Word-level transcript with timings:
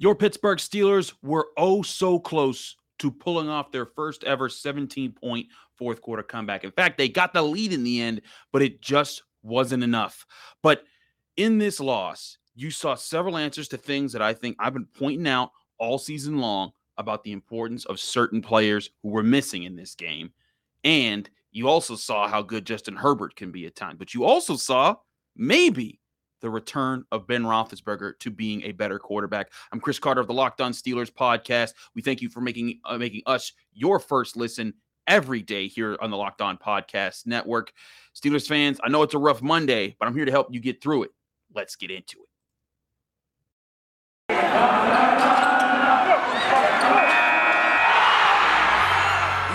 Your 0.00 0.14
Pittsburgh 0.14 0.56
Steelers 0.56 1.12
were 1.22 1.48
oh 1.58 1.82
so 1.82 2.18
close 2.18 2.74
to 3.00 3.10
pulling 3.10 3.50
off 3.50 3.70
their 3.70 3.84
first 3.84 4.24
ever 4.24 4.48
17 4.48 5.12
point 5.12 5.46
fourth 5.76 6.00
quarter 6.00 6.22
comeback. 6.22 6.64
In 6.64 6.70
fact, 6.70 6.96
they 6.96 7.06
got 7.06 7.34
the 7.34 7.42
lead 7.42 7.74
in 7.74 7.84
the 7.84 8.00
end, 8.00 8.22
but 8.50 8.62
it 8.62 8.80
just 8.80 9.22
wasn't 9.42 9.84
enough. 9.84 10.24
But 10.62 10.84
in 11.36 11.58
this 11.58 11.80
loss, 11.80 12.38
you 12.54 12.70
saw 12.70 12.94
several 12.94 13.36
answers 13.36 13.68
to 13.68 13.76
things 13.76 14.10
that 14.14 14.22
I 14.22 14.32
think 14.32 14.56
I've 14.58 14.72
been 14.72 14.86
pointing 14.86 15.28
out 15.28 15.50
all 15.78 15.98
season 15.98 16.38
long 16.38 16.72
about 16.96 17.22
the 17.22 17.32
importance 17.32 17.84
of 17.84 18.00
certain 18.00 18.40
players 18.40 18.88
who 19.02 19.10
were 19.10 19.22
missing 19.22 19.64
in 19.64 19.76
this 19.76 19.94
game. 19.94 20.32
And 20.82 21.28
you 21.52 21.68
also 21.68 21.94
saw 21.94 22.26
how 22.26 22.40
good 22.40 22.64
Justin 22.64 22.96
Herbert 22.96 23.36
can 23.36 23.52
be 23.52 23.66
at 23.66 23.76
times. 23.76 23.98
But 23.98 24.14
you 24.14 24.24
also 24.24 24.56
saw 24.56 24.96
maybe 25.36 26.00
the 26.40 26.50
return 26.50 27.04
of 27.12 27.26
Ben 27.26 27.44
Roethlisberger 27.44 28.18
to 28.18 28.30
being 28.30 28.62
a 28.62 28.72
better 28.72 28.98
quarterback. 28.98 29.52
I'm 29.72 29.80
Chris 29.80 29.98
Carter 29.98 30.20
of 30.20 30.26
the 30.26 30.34
Locked 30.34 30.60
On 30.60 30.72
Steelers 30.72 31.10
podcast. 31.10 31.74
We 31.94 32.02
thank 32.02 32.20
you 32.20 32.28
for 32.28 32.40
making 32.40 32.80
uh, 32.84 32.98
making 32.98 33.22
us 33.26 33.52
your 33.72 33.98
first 33.98 34.36
listen 34.36 34.74
every 35.06 35.42
day 35.42 35.66
here 35.66 35.96
on 36.00 36.10
the 36.10 36.16
Locked 36.16 36.40
On 36.40 36.56
Podcast 36.56 37.26
Network. 37.26 37.72
Steelers 38.14 38.46
fans, 38.46 38.78
I 38.82 38.88
know 38.88 39.02
it's 39.02 39.14
a 39.14 39.18
rough 39.18 39.42
Monday, 39.42 39.96
but 39.98 40.06
I'm 40.06 40.14
here 40.14 40.24
to 40.24 40.30
help 40.30 40.48
you 40.52 40.60
get 40.60 40.82
through 40.82 41.04
it. 41.04 41.10
Let's 41.54 41.76
get 41.76 41.90
into 41.90 42.18
it. 42.18 42.26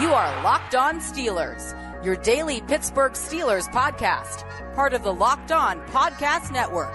You 0.01 0.13
are 0.13 0.43
Locked 0.43 0.75
On 0.75 0.99
Steelers, 0.99 1.73
your 2.05 2.15
daily 2.17 2.61
Pittsburgh 2.61 3.13
Steelers 3.13 3.67
podcast, 3.73 4.45
part 4.75 4.93
of 4.93 5.01
the 5.01 5.11
Locked 5.11 5.51
On 5.51 5.79
Podcast 5.87 6.51
Network. 6.51 6.93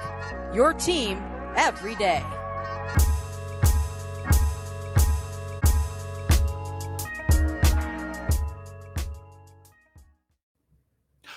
Your 0.54 0.72
team 0.72 1.18
every 1.56 1.96
day. 1.96 2.22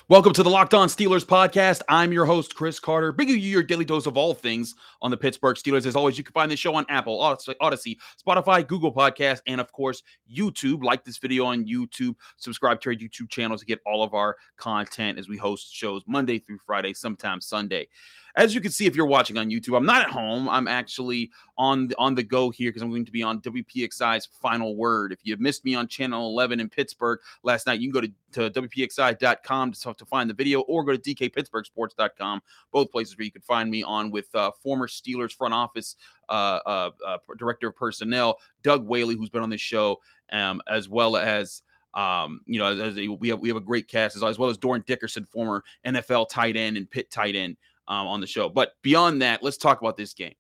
Welcome 0.10 0.34
to 0.34 0.44
the 0.44 0.50
Locked 0.50 0.74
On 0.74 0.90
Steelers 0.90 1.24
podcast. 1.24 1.82
I'm 1.88 2.12
your 2.12 2.26
host, 2.26 2.56
Chris 2.56 2.78
Carter, 2.78 3.14
bringing 3.14 3.36
you 3.36 3.50
your 3.50 3.64
daily 3.64 3.86
dose 3.86 4.06
of 4.06 4.18
all 4.18 4.34
things 4.34 4.76
on 5.02 5.10
the 5.12 5.16
Pittsburgh 5.16 5.56
Steelers. 5.56 5.86
As 5.86 5.96
always, 5.96 6.18
you 6.18 6.26
can 6.26 6.34
find 6.34 6.52
this 6.52 6.60
show 6.60 6.76
on 6.76 6.86
Apple, 6.90 7.18
Audacy, 7.20 7.96
Spotify, 8.22 8.68
Google 8.68 8.94
Podcasts, 8.94 9.40
and 9.48 9.62
of 9.62 9.72
course, 9.72 10.04
YouTube. 10.30 10.84
Like 10.84 11.06
this 11.06 11.20
video 11.20 11.46
on 11.46 11.64
YouTube, 11.64 12.16
subscribe 12.36 12.82
to 12.82 12.90
our 12.90 12.96
YouTube 12.96 13.30
channel 13.30 13.58
to 13.58 13.66
get 13.66 13.80
all 13.86 14.04
of 14.04 14.14
our 14.14 14.36
content 14.58 15.18
as 15.18 15.30
we 15.30 15.38
host 15.38 15.74
shows 15.74 16.04
Monday 16.06 16.38
through 16.38 16.60
Friday, 16.66 16.94
sometimes 16.94 17.48
Sunday. 17.48 17.88
As 18.36 18.56
you 18.56 18.62
can 18.62 18.72
see, 18.72 18.88
if 18.88 18.96
you're 18.96 19.06
watching 19.06 19.38
on 19.38 19.50
YouTube, 19.50 19.78
I'm 19.78 19.86
not 19.86 20.02
at 20.02 20.10
home. 20.10 20.50
I'm 20.50 20.68
actually 20.68 21.30
on 21.58 21.88
the, 21.88 21.98
on 21.98 22.16
the 22.16 22.24
go 22.24 22.50
here 22.50 22.70
because 22.70 22.82
I'm 22.82 22.90
going 22.90 23.06
to 23.06 23.12
be 23.12 23.22
on 23.22 23.40
WPXI's 23.42 24.28
Final 24.42 24.76
Word. 24.76 25.12
If 25.12 25.20
you 25.24 25.38
missed 25.38 25.64
me 25.64 25.76
on 25.76 25.88
Channel 25.88 26.30
11 26.30 26.60
in 26.60 26.68
Pittsburgh 26.68 27.20
last 27.44 27.68
night, 27.68 27.80
you 27.80 27.92
can 27.92 28.02
go 28.02 28.08
to, 28.08 28.50
to 28.50 28.62
WPXI.com 28.62 29.74
to, 29.74 29.94
to 29.94 30.06
find 30.06 30.30
the 30.30 30.34
video 30.34 30.62
or 30.62 30.84
go 30.84 30.98
to 30.98 31.16
DKPittsburghSports.com, 31.16 32.42
both 32.72 32.92
places 32.92 33.16
where 33.18 33.26
you 33.26 33.32
can 33.32 33.42
find 33.42 33.70
me 33.70 33.84
on 33.84 34.10
with 34.10 34.34
uh, 34.34 34.50
former 34.64 34.88
Steelers 34.88 35.32
front 35.32 35.54
office 35.54 35.96
uh, 36.30 36.60
uh, 36.66 36.90
uh, 37.06 37.18
director 37.38 37.68
of 37.68 37.76
personnel, 37.76 38.40
Doug 38.64 38.88
Whaley, 38.88 39.16
who's 39.16 39.30
been 39.30 39.44
on 39.44 39.52
this 39.52 39.62
show, 39.62 40.00
um, 40.32 40.60
as 40.68 40.90
well 40.90 41.18
as 41.18 41.62
um, 41.94 42.42
you 42.48 42.58
know, 42.58 42.72
a, 42.72 43.08
we 43.08 43.30
have 43.30 43.40
we 43.40 43.50
have 43.50 43.58
a 43.58 43.62
great 43.62 43.88
cast 43.88 44.16
as, 44.16 44.24
as 44.24 44.40
well 44.40 44.50
as 44.50 44.58
Dorin 44.58 44.84
Dickerson, 44.84 45.26
former 45.26 45.64
NFL 45.86 46.28
tight 46.28 46.58
end 46.58 46.76
and 46.76 46.90
Pitt 46.90 47.12
tight 47.12 47.36
end 47.36 47.56
um, 47.88 48.08
on 48.08 48.22
the 48.22 48.28
show. 48.28 48.50
But 48.50 48.74
beyond 48.82 49.22
that, 49.22 49.44
let's 49.44 49.58
talk 49.58 49.82
about 49.82 49.98
this 49.98 50.14
game. 50.14 50.36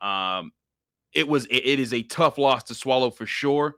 Um, 0.00 0.52
it 1.12 1.26
was 1.26 1.46
it, 1.46 1.64
it 1.64 1.80
is 1.80 1.92
a 1.92 2.02
tough 2.02 2.38
loss 2.38 2.64
to 2.64 2.74
swallow 2.74 3.10
for 3.10 3.26
sure. 3.26 3.76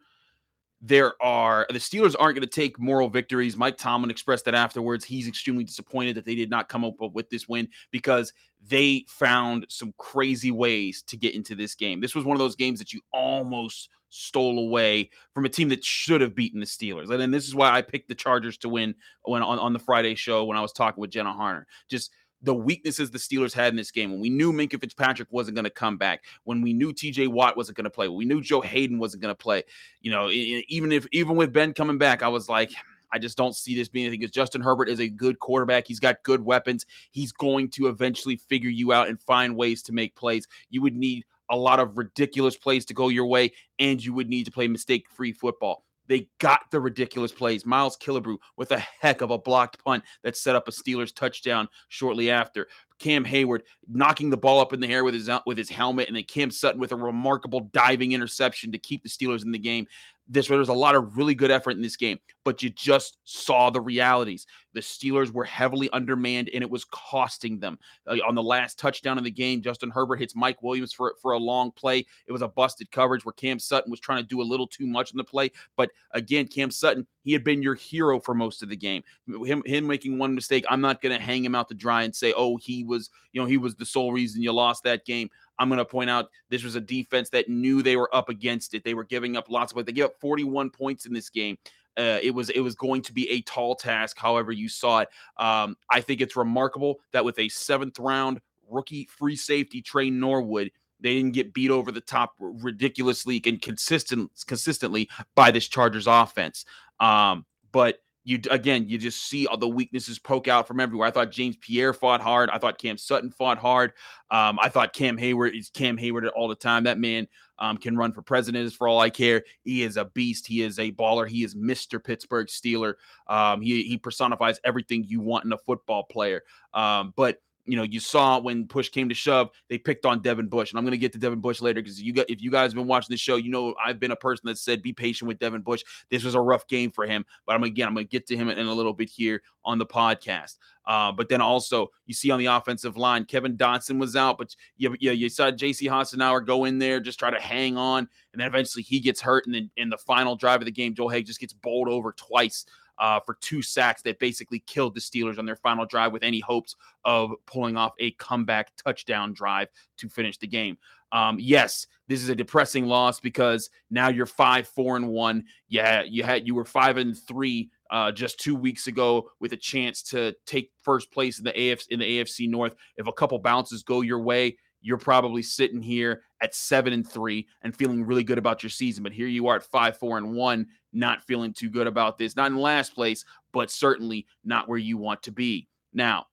There 0.83 1.21
are 1.23 1.67
the 1.71 1.79
Steelers 1.79 2.15
aren't 2.19 2.37
going 2.37 2.47
to 2.47 2.55
take 2.55 2.79
moral 2.79 3.09
victories. 3.09 3.57
Mike 3.57 3.79
Tomlin 3.79 4.11
expressed 4.11 4.45
that 4.45 4.55
afterwards. 4.55 5.05
He's 5.05 5.27
extremely 5.27 5.65
disappointed 5.65 6.17
that 6.17 6.25
they 6.25 6.35
did 6.35 6.51
not 6.51 6.69
come 6.69 6.85
up 6.85 6.95
with 7.01 7.31
this 7.31 7.49
win 7.49 7.69
because 7.91 8.33
they 8.69 9.05
found 9.09 9.67
some 9.69 9.95
crazy 9.97 10.51
ways 10.51 11.03
to 11.07 11.17
get 11.17 11.35
into 11.35 11.55
this 11.55 11.75
game. 11.75 12.01
This 12.01 12.15
was 12.15 12.25
one 12.25 12.37
of 12.37 12.41
those 12.41 12.57
games 12.57 12.79
that 12.79 12.93
you 12.93 13.01
almost 13.13 13.89
stole 14.11 14.59
away 14.59 15.11
from 15.33 15.45
a 15.45 15.49
team 15.49 15.69
that 15.69 15.85
should 15.85 16.21
have 16.21 16.35
beaten 16.35 16.61
the 16.61 16.67
Steelers. 16.67 17.11
And 17.11 17.21
then 17.21 17.31
this 17.31 17.47
is 17.47 17.55
why 17.55 17.71
I 17.71 17.83
picked 17.83 18.09
the 18.09 18.15
Chargers 18.15 18.59
to 18.59 18.69
win 18.69 18.95
when 19.25 19.43
on, 19.43 19.59
on 19.59 19.73
the 19.73 19.79
Friday 19.79 20.15
show 20.15 20.45
when 20.45 20.57
I 20.57 20.63
was 20.63 20.73
talking 20.73 21.01
with 21.01 21.11
Jenna 21.11 21.33
Harner. 21.33 21.65
Just 21.89 22.13
the 22.43 22.55
weaknesses 22.55 23.11
the 23.11 23.19
Steelers 23.19 23.53
had 23.53 23.73
in 23.73 23.77
this 23.77 23.91
game. 23.91 24.11
When 24.11 24.21
we 24.21 24.31
knew 24.31 24.53
Minkah 24.53 24.81
Fitzpatrick 24.81 25.29
wasn't 25.31 25.57
going 25.57 25.65
to 25.65 25.71
come 25.71 25.97
back, 25.97 26.25
when 26.45 26.61
we 26.63 26.73
knew 26.73 26.93
TJ 26.93 27.29
Watt 27.29 27.57
wasn't 27.57 27.77
going 27.77 27.85
to 27.85 27.91
play, 27.91 28.09
we 28.09 28.25
knew 28.25 28.41
Joe 28.41 28.61
Haden 28.61 28.99
wasn't 28.99 29.23
going 29.23 29.35
to 29.35 29.39
play. 29.39 29.63
You 30.01 30.11
know, 30.11 30.31
even 30.31 30.93
if 30.93 31.07
even 31.13 31.37
with 31.37 31.53
Ben 31.53 31.73
coming 31.73 31.99
back, 31.99 32.23
I 32.23 32.29
was 32.29 32.49
like, 32.49 32.73
I 33.13 33.19
just 33.19 33.37
don't 33.37 33.55
see 33.55 33.75
this 33.75 33.89
being 33.89 34.07
anything 34.07 34.21
because 34.21 34.33
Justin 34.33 34.61
Herbert 34.61 34.89
is 34.89 35.01
a 35.01 35.09
good 35.09 35.39
quarterback. 35.39 35.87
He's 35.87 36.01
got 36.01 36.23
good 36.23 36.45
weapons. 36.45 36.87
He's 37.11 37.33
going 37.33 37.71
to 37.71 37.87
eventually 37.87 38.37
figure 38.37 38.71
you 38.71 38.93
out 38.93 39.09
and 39.09 39.21
find 39.21 39.57
ways 39.57 39.83
to 39.85 39.93
make 39.93 40.15
plays. 40.15 40.47
You 40.71 40.83
would 40.83 40.95
need 40.95 41.25
a 41.49 41.57
lot 41.57 41.81
of 41.81 41.97
ridiculous 41.97 42.57
plays 42.57 42.85
to 42.87 42.95
go 42.95 43.09
your 43.09 43.27
way, 43.27 43.53
and 43.79 44.05
you 44.05 44.13
would 44.13 44.29
need 44.29 44.45
to 44.45 44.51
play 44.51 44.69
mistake 44.69 45.07
free 45.09 45.33
football. 45.33 45.86
They 46.09 46.29
got 46.39 46.71
the 46.71 46.81
ridiculous 46.81 47.33
plays. 47.33 47.67
Miles 47.67 47.97
Killebrew 47.97 48.39
with 48.57 48.73
a 48.73 48.79
heck 48.79 49.21
of 49.21 49.31
a 49.31 49.39
blocked 49.39 49.83
punt 49.85 50.05
that 50.23 50.37
set 50.37 50.57
up 50.57 50.69
a 50.69 50.71
Steelers 50.71 51.15
touchdown 51.15 51.69
shortly 51.89 52.31
after. 52.31 52.69
Cam 52.99 53.25
Heyward 53.25 53.61
knocking 53.89 54.31
the 54.31 54.37
ball 54.37 54.61
up 54.61 54.73
in 54.73 54.81
the 54.81 54.89
air 54.89 55.05
with 55.05 55.15
his 55.15 55.29
uh, 55.29 55.41
with 55.45 55.59
his 55.59 55.69
helmet, 55.69 56.09
and 56.09 56.17
then 56.17 56.25
Cam 56.25 56.51
Sutton 56.51 56.81
with 56.81 56.93
a 56.93 56.97
remarkable 56.97 57.69
diving 57.73 58.13
interception 58.13 58.73
to 58.73 58.79
keep 58.79 59.03
the 59.03 59.09
Steelers 59.09 59.45
in 59.45 59.53
the 59.53 59.59
game 59.59 59.87
this 60.29 60.49
there 60.49 60.59
was 60.59 60.69
a 60.69 60.73
lot 60.73 60.95
of 60.95 61.17
really 61.17 61.35
good 61.35 61.51
effort 61.51 61.73
in 61.73 61.83
this 61.83 61.97
game, 61.97 62.19
but 62.45 62.63
you 62.63 62.71
just 62.71 63.19
saw 63.25 63.71
the 63.71 63.81
realities. 63.81 64.47
The 64.73 64.81
Steelers 64.81 65.31
were 65.31 65.45
heavily 65.45 65.89
undermanned, 65.91 66.51
and 66.53 66.63
it 66.63 66.71
was 66.71 66.85
costing 66.85 67.59
them. 67.59 67.79
Uh, 68.07 68.17
on 68.27 68.35
the 68.35 68.43
last 68.43 68.79
touchdown 68.79 69.19
of 69.19 69.25
the 69.25 69.31
game, 69.31 69.63
Justin 69.63 69.91
Herbert 69.91 70.17
hits 70.17 70.35
Mike 70.35 70.63
Williams 70.63 70.93
for 70.93 71.15
for 71.23 71.33
a 71.33 71.39
long 71.39 71.71
play. 71.73 72.05
It 72.27 72.33
was 72.33 72.43
a 72.43 72.49
busted 72.49 72.91
coverage 72.91 73.25
where 73.25 73.33
Cam 73.33 73.59
Sutton 73.59 73.91
was 73.91 74.01
trying 74.01 74.23
to 74.23 74.29
do 74.29 74.41
a 74.41 74.45
little 74.45 74.67
too 74.67 74.87
much 74.87 75.13
in 75.13 75.17
the 75.17 75.25
play, 75.25 75.51
but 75.77 75.91
again, 76.13 76.47
Cam 76.49 76.71
Sutton 76.71 77.07
he 77.27 77.33
had 77.33 77.43
been 77.43 77.61
your 77.61 77.75
hero 77.75 78.21
for 78.21 78.35
most 78.35 78.63
of 78.63 78.69
the 78.69 78.77
game. 78.77 79.03
Him 79.27 79.61
him 79.67 79.85
making 79.85 80.17
one 80.17 80.33
mistake, 80.33 80.65
I'm 80.71 80.81
not 80.81 81.03
going 81.03 81.17
to 81.17 81.23
hang 81.23 81.45
him 81.45 81.57
out 81.57 81.69
to 81.69 81.75
dry 81.75 82.05
and 82.05 82.15
say, 82.15 82.33
oh, 82.37 82.57
he 82.57 82.85
was 82.85 83.11
you 83.33 83.41
know 83.41 83.49
he 83.49 83.57
was 83.57 83.75
the 83.75 83.85
sole 83.85 84.13
reason 84.13 84.43
you 84.43 84.53
lost 84.53 84.85
that 84.85 85.05
game. 85.05 85.29
I'm 85.59 85.69
going 85.69 85.79
to 85.79 85.85
point 85.85 86.11
out 86.11 86.31
this 86.51 86.63
was 86.63 86.75
a 86.75 86.81
defense 86.81 87.31
that 87.31 87.49
knew 87.49 87.83
they 87.83 87.97
were 87.97 88.15
up 88.15 88.29
against 88.29 88.75
it. 88.75 88.85
They 88.85 88.95
were 88.95 89.05
giving 89.05 89.37
up 89.37 89.51
lots 89.51 89.73
of 89.73 89.87
They 89.87 89.93
gave 89.93 90.07
up 90.07 90.21
41 90.21 90.71
points 90.71 91.07
in 91.07 91.13
this 91.13 91.31
game. 91.31 91.57
Uh, 91.99 92.19
it 92.23 92.35
was 92.35 92.51
it 92.51 92.61
was 92.61 92.75
going 92.75 93.01
to 93.01 93.13
be 93.13 93.29
a 93.31 93.41
tall 93.43 93.75
task. 93.75 94.19
However, 94.19 94.53
you 94.53 94.69
saw 94.69 95.01
it. 95.01 95.09
Um, 95.39 95.77
I 95.91 96.03
think 96.03 96.21
it's 96.21 96.37
remarkable 96.37 97.01
that 97.13 97.25
with 97.25 97.39
a 97.39 97.49
seventh 97.49 97.99
round 97.99 98.41
rookie 98.69 99.09
free 99.11 99.37
safety 99.37 99.81
Tre 99.81 100.11
Norwood, 100.11 100.71
they 101.01 101.15
didn't 101.15 101.33
get 101.33 101.55
beat 101.55 101.71
over 101.71 101.91
the 101.91 102.01
top 102.01 102.35
ridiculously 102.39 103.41
and 103.47 103.63
consistent 103.63 104.31
consistently 104.47 105.09
by 105.35 105.51
this 105.51 105.69
Chargers 105.69 106.07
offense. 106.07 106.67
Um, 107.01 107.47
but 107.73 108.01
you 108.27 108.41
again, 108.51 108.89
you 108.89 108.99
just 108.99 109.29
see 109.29 109.47
all 109.47 109.57
the 109.57 109.69
weaknesses 109.69 110.19
poke 110.19 110.49
out 110.49 110.67
from 110.67 110.81
everywhere. 110.81 111.07
I 111.07 111.13
thought 111.13 111.31
James 111.31 111.57
Pierre 111.59 111.93
fought 111.93 112.21
hard. 112.21 112.51
I 112.51 112.59
thought 112.59 112.77
Cam 112.77 112.99
Sutton 112.99 113.31
fought 113.31 113.57
hard. 113.57 113.93
Um, 114.33 114.59
I 114.61 114.69
thought 114.69 114.93
Cam 114.93 115.17
Heyward 115.17 115.57
is 115.57 115.71
Cam 115.71 115.97
Heyward 115.97 116.29
all 116.35 116.49
the 116.49 116.57
time. 116.57 116.83
That 116.85 116.99
man 116.99 117.29
um, 117.61 117.77
can 117.77 117.97
run 117.97 118.13
for 118.13 118.23
president 118.23 118.73
for 118.73 118.89
all 118.89 118.99
I 118.99 119.11
care. 119.11 119.45
He 119.63 119.85
is 119.85 119.97
a 119.97 120.07
beast. 120.07 120.45
He 120.49 120.63
is 120.63 120.81
a 120.81 120.91
baller. 120.91 121.29
He 121.29 121.45
is 121.45 121.55
Mr. 121.55 122.03
Pittsburgh 122.03 122.49
Steeler. 122.49 122.95
Um, 123.29 123.61
he 123.61 123.85
he 123.85 123.97
personifies 123.97 124.59
everything 124.65 125.05
you 125.07 125.21
want 125.21 125.45
in 125.45 125.53
a 125.53 125.59
football 125.59 126.03
player. 126.03 126.43
Um, 126.75 127.15
but 127.17 127.39
you 127.67 127.77
know, 127.77 127.83
you 127.83 128.01
saw 128.01 128.39
when 128.39 128.67
push 128.67 128.89
came 128.89 129.09
to 129.09 129.15
shove, 129.15 129.51
they 129.69 129.79
picked 129.79 130.07
on 130.07 130.23
Devin 130.23 130.49
Bush, 130.49 130.71
and 130.71 130.79
I'm 130.79 130.85
going 130.85 130.93
to 130.93 130.99
get 130.99 131.13
to 131.13 131.19
Devin 131.19 131.41
Bush 131.41 131.61
later 131.61 131.83
because 131.83 132.01
you 132.01 132.13
got 132.13 132.31
if 132.31 132.41
you 132.41 132.51
guys 132.51 132.71
have 132.71 132.77
been 132.77 132.87
watching 132.87 133.13
the 133.13 133.17
show, 133.17 133.37
you 133.37 133.51
know 133.51 133.75
I've 133.85 133.99
been 133.99 134.13
a 134.13 134.17
person 134.17 134.43
that 134.47 134.59
said 134.59 134.83
be 134.83 134.93
patient 134.93 135.29
with 135.29 135.39
Devin 135.39 135.63
Bush. 135.63 135.83
This 136.11 136.25
was 136.25 136.35
a 136.35 136.41
rough 136.41 136.67
game 136.69 136.91
for 136.91 137.07
him, 137.07 137.25
but 137.45 137.55
I'm 137.55 137.65
again 137.65 137.89
I'm 137.89 137.95
going 137.95 138.07
to 138.07 138.11
get 138.11 138.27
to 138.29 138.37
him 138.37 138.49
in 138.49 138.67
a 138.67 138.73
little 138.73 138.93
bit 138.93 139.11
here 139.11 139.43
on 139.65 139.79
the 139.79 139.87
podcast. 139.87 140.57
Uh, 140.87 141.11
but 141.11 141.29
then 141.29 141.41
also 141.41 141.91
you 142.07 142.15
see 142.15 142.31
on 142.31 142.39
the 142.39 142.47
offensive 142.47 142.97
line, 142.97 143.25
Kevin 143.25 143.57
Dotson 143.57 143.99
was 143.99 144.15
out, 144.15 144.39
but 144.39 144.55
you, 144.77 144.95
you, 145.01 145.11
you 145.11 145.29
saw 145.29 145.51
J.C. 145.51 145.89
Hassenauer 145.89 146.47
go 146.47 146.65
in 146.65 146.79
there, 146.79 147.01
just 147.01 147.19
try 147.19 147.31
to 147.31 147.41
hang 147.41 147.77
on, 147.77 148.09
and 148.33 148.41
then 148.41 148.47
eventually 148.47 148.85
he 148.85 149.01
gets 149.01 149.21
hurt, 149.21 149.47
and 149.47 149.55
then 149.55 149.69
in 149.77 149.91
the 149.91 149.99
final 149.99 150.37
drive 150.37 150.61
of 150.61 150.67
the 150.67 150.71
game, 150.71 150.95
Joe 150.95 151.09
Haeg 151.09 151.27
just 151.27 151.41
gets 151.41 151.53
bowled 151.53 151.89
over 151.89 152.13
twice 152.13 152.67
uh, 152.99 153.21
for 153.21 153.37
two 153.41 153.63
sacks 153.63 154.03
that 154.03 154.19
basically 154.19 154.61
killed 154.67 154.95
the 154.95 155.01
Steelers 155.01 155.39
on 155.39 155.47
their 155.47 155.57
final 155.57 155.87
drive 155.87 156.13
with 156.13 156.23
any 156.23 156.41
hopes 156.41 156.75
of 157.05 157.33
pulling 157.47 157.77
off 157.77 157.93
a 157.99 158.13
comeback 158.13 158.73
touchdown 158.77 159.33
drive 159.33 159.69
to 159.99 160.09
finish 160.09 160.39
the 160.39 160.47
game. 160.47 160.79
Um, 161.13 161.39
yes, 161.41 161.87
this 162.09 162.23
is 162.23 162.29
a 162.29 162.35
depressing 162.35 162.87
loss 162.87 163.21
because 163.21 163.71
now 163.91 164.09
you're 164.09 164.27
five, 164.27 164.69
four, 164.69 164.97
and 164.97 165.09
one. 165.09 165.45
Yeah, 165.69 166.03
you 166.03 166.23
had 166.23 166.47
you 166.47 166.55
were 166.55 166.65
five 166.65 166.97
and 166.97 167.17
three 167.17 167.71
uh, 167.91 168.13
just 168.13 168.41
two 168.41 168.55
weeks 168.55 168.87
ago 168.87 169.31
with 169.41 169.53
a 169.53 169.57
chance 169.57 170.03
to 170.03 170.35
take 170.47 170.71
first 170.83 171.13
place 171.13 171.39
in 171.39 171.45
the 171.45 171.53
AFC 171.53 171.89
in 171.91 172.01
the 172.01 172.21
AFC 172.21 172.49
North. 172.49 172.75
If 172.97 173.07
a 173.07 173.13
couple 173.13 173.39
bounces 173.39 173.83
go 173.83 174.01
your 174.01 174.21
way, 174.21 174.57
you're 174.81 174.99
probably 174.99 175.43
sitting 175.43 175.83
here 175.83 176.23
at 176.41 176.55
seven 176.55 176.93
and 176.93 177.09
three 177.09 177.47
and 177.63 177.75
feeling 177.75 178.05
really 178.05 178.25
good 178.25 178.39
about 178.39 178.63
your 178.63 178.71
season. 178.71 179.03
But 179.03 179.13
here 179.13 179.27
you 179.27 179.49
are 179.49 179.57
at 179.57 179.65
five, 179.65 179.99
four, 179.99 180.19
and 180.19 180.35
one, 180.35 180.67
not 180.97 181.25
feeling 181.25 181.53
too 181.53 181.71
good 181.71 181.87
about 181.87 182.19
this. 182.19 182.37
Not 182.37 182.51
in 182.51 182.57
last 182.57 182.95
place, 182.95 183.25
but 183.53 183.71
certainly 183.71 184.27
not 184.45 184.69
where 184.69 184.79
you 184.79 184.97
want 184.97 185.23
to 185.25 185.33
be. 185.33 185.69
Now, 185.93 186.27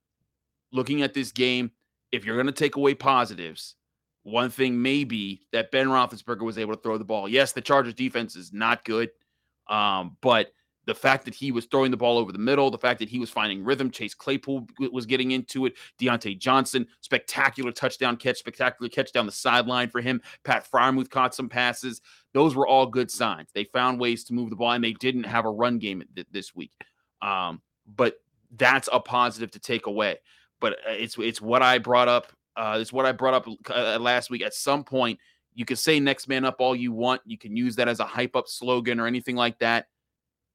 looking 0.72 1.02
at 1.02 1.14
this 1.14 1.32
game, 1.32 1.72
if 2.12 2.26
you're 2.26 2.36
going 2.36 2.48
to 2.48 2.52
take 2.52 2.76
away 2.76 2.96
positives, 2.96 3.76
one 4.24 4.50
thing 4.50 4.82
may 4.82 5.04
be 5.04 5.42
that 5.52 5.72
Ben 5.72 5.88
Roethlisberger 5.88 6.42
was 6.42 6.58
able 6.58 6.76
to 6.76 6.82
throw 6.82 6.98
the 6.98 7.04
ball. 7.04 7.28
Yes, 7.28 7.52
the 7.52 7.62
Chargers 7.62 7.94
defense 7.94 8.36
is 8.36 8.54
not 8.54 8.86
good, 8.86 9.10
um, 9.68 10.18
but 10.22 10.52
the 10.86 10.96
fact 10.96 11.26
that 11.26 11.34
he 11.34 11.52
was 11.52 11.66
throwing 11.66 11.92
the 11.92 11.98
ball 11.98 12.18
over 12.18 12.32
the 12.32 12.38
middle, 12.38 12.70
the 12.70 12.78
fact 12.78 13.00
that 13.00 13.10
he 13.10 13.20
was 13.20 13.30
finding 13.30 13.64
rhythm, 13.64 13.90
Chase 13.90 14.14
Claypool 14.14 14.68
was 14.92 15.06
getting 15.06 15.32
into 15.32 15.66
it, 15.66 15.74
Diontae 16.00 16.38
Johnson, 16.38 16.86
spectacular 17.02 17.72
touchdown 17.72 18.18
catch, 18.18 18.40
spectacular 18.40 18.90
catch 18.90 19.12
down 19.12 19.26
the 19.26 19.32
sideline 19.32 19.90
for 19.90 20.02
him. 20.02 20.22
Pat 20.44 20.68
Freiermuth 20.70 21.10
caught 21.10 21.34
some 21.34 21.48
passes. 21.50 22.02
Those 22.34 22.56
were 22.56 22.68
all 22.68 22.86
good 22.86 23.12
signs. 23.12 23.50
They 23.54 23.66
found 23.66 24.00
ways 24.00 24.24
to 24.26 24.34
move 24.34 24.50
the 24.50 24.56
ball, 24.56 24.72
and 24.72 24.84
they 24.84 24.94
didn't 24.94 25.26
have 25.26 25.46
a 25.46 25.52
run 25.52 25.78
game 25.80 26.04
this 26.32 26.56
week. 26.56 26.72
Um, 27.22 27.62
but 27.96 28.16
that's 28.56 28.90
a 28.92 29.00
positive 29.00 29.52
to 29.52 29.60
take 29.60 29.86
away. 29.86 30.18
But 30.60 30.74
uh, 30.74 30.92
it's 30.92 31.18
it's 31.18 31.42
what 31.42 31.62
I 31.62 31.78
brought 31.78 32.08
up. 32.08 32.28
Uh, 32.56 32.78
it's 32.80 32.94
what 32.94 33.06
I 33.06 33.12
brought 33.12 33.34
up 33.34 33.48
uh, 33.70 33.98
last 34.00 34.30
week. 34.30 34.42
At 34.42 34.54
some 34.54 34.84
point, 34.84 35.20
you 35.54 35.66
can 35.66 35.78
say 35.78 36.00
next 36.00 36.28
man 36.28 36.46
up 36.46 36.58
all 36.60 36.76
you 36.76 36.92
want. 36.92 37.22
You 37.26 37.38
can 37.38 37.56
use 37.56 37.76
that 37.78 37.88
as 37.88 38.00
a 38.00 38.06
hype 38.06 38.36
up 38.36 38.48
slogan 38.48 39.00
or 39.00 39.08
anything 39.08 39.36
like 39.36 39.60
that 39.60 39.88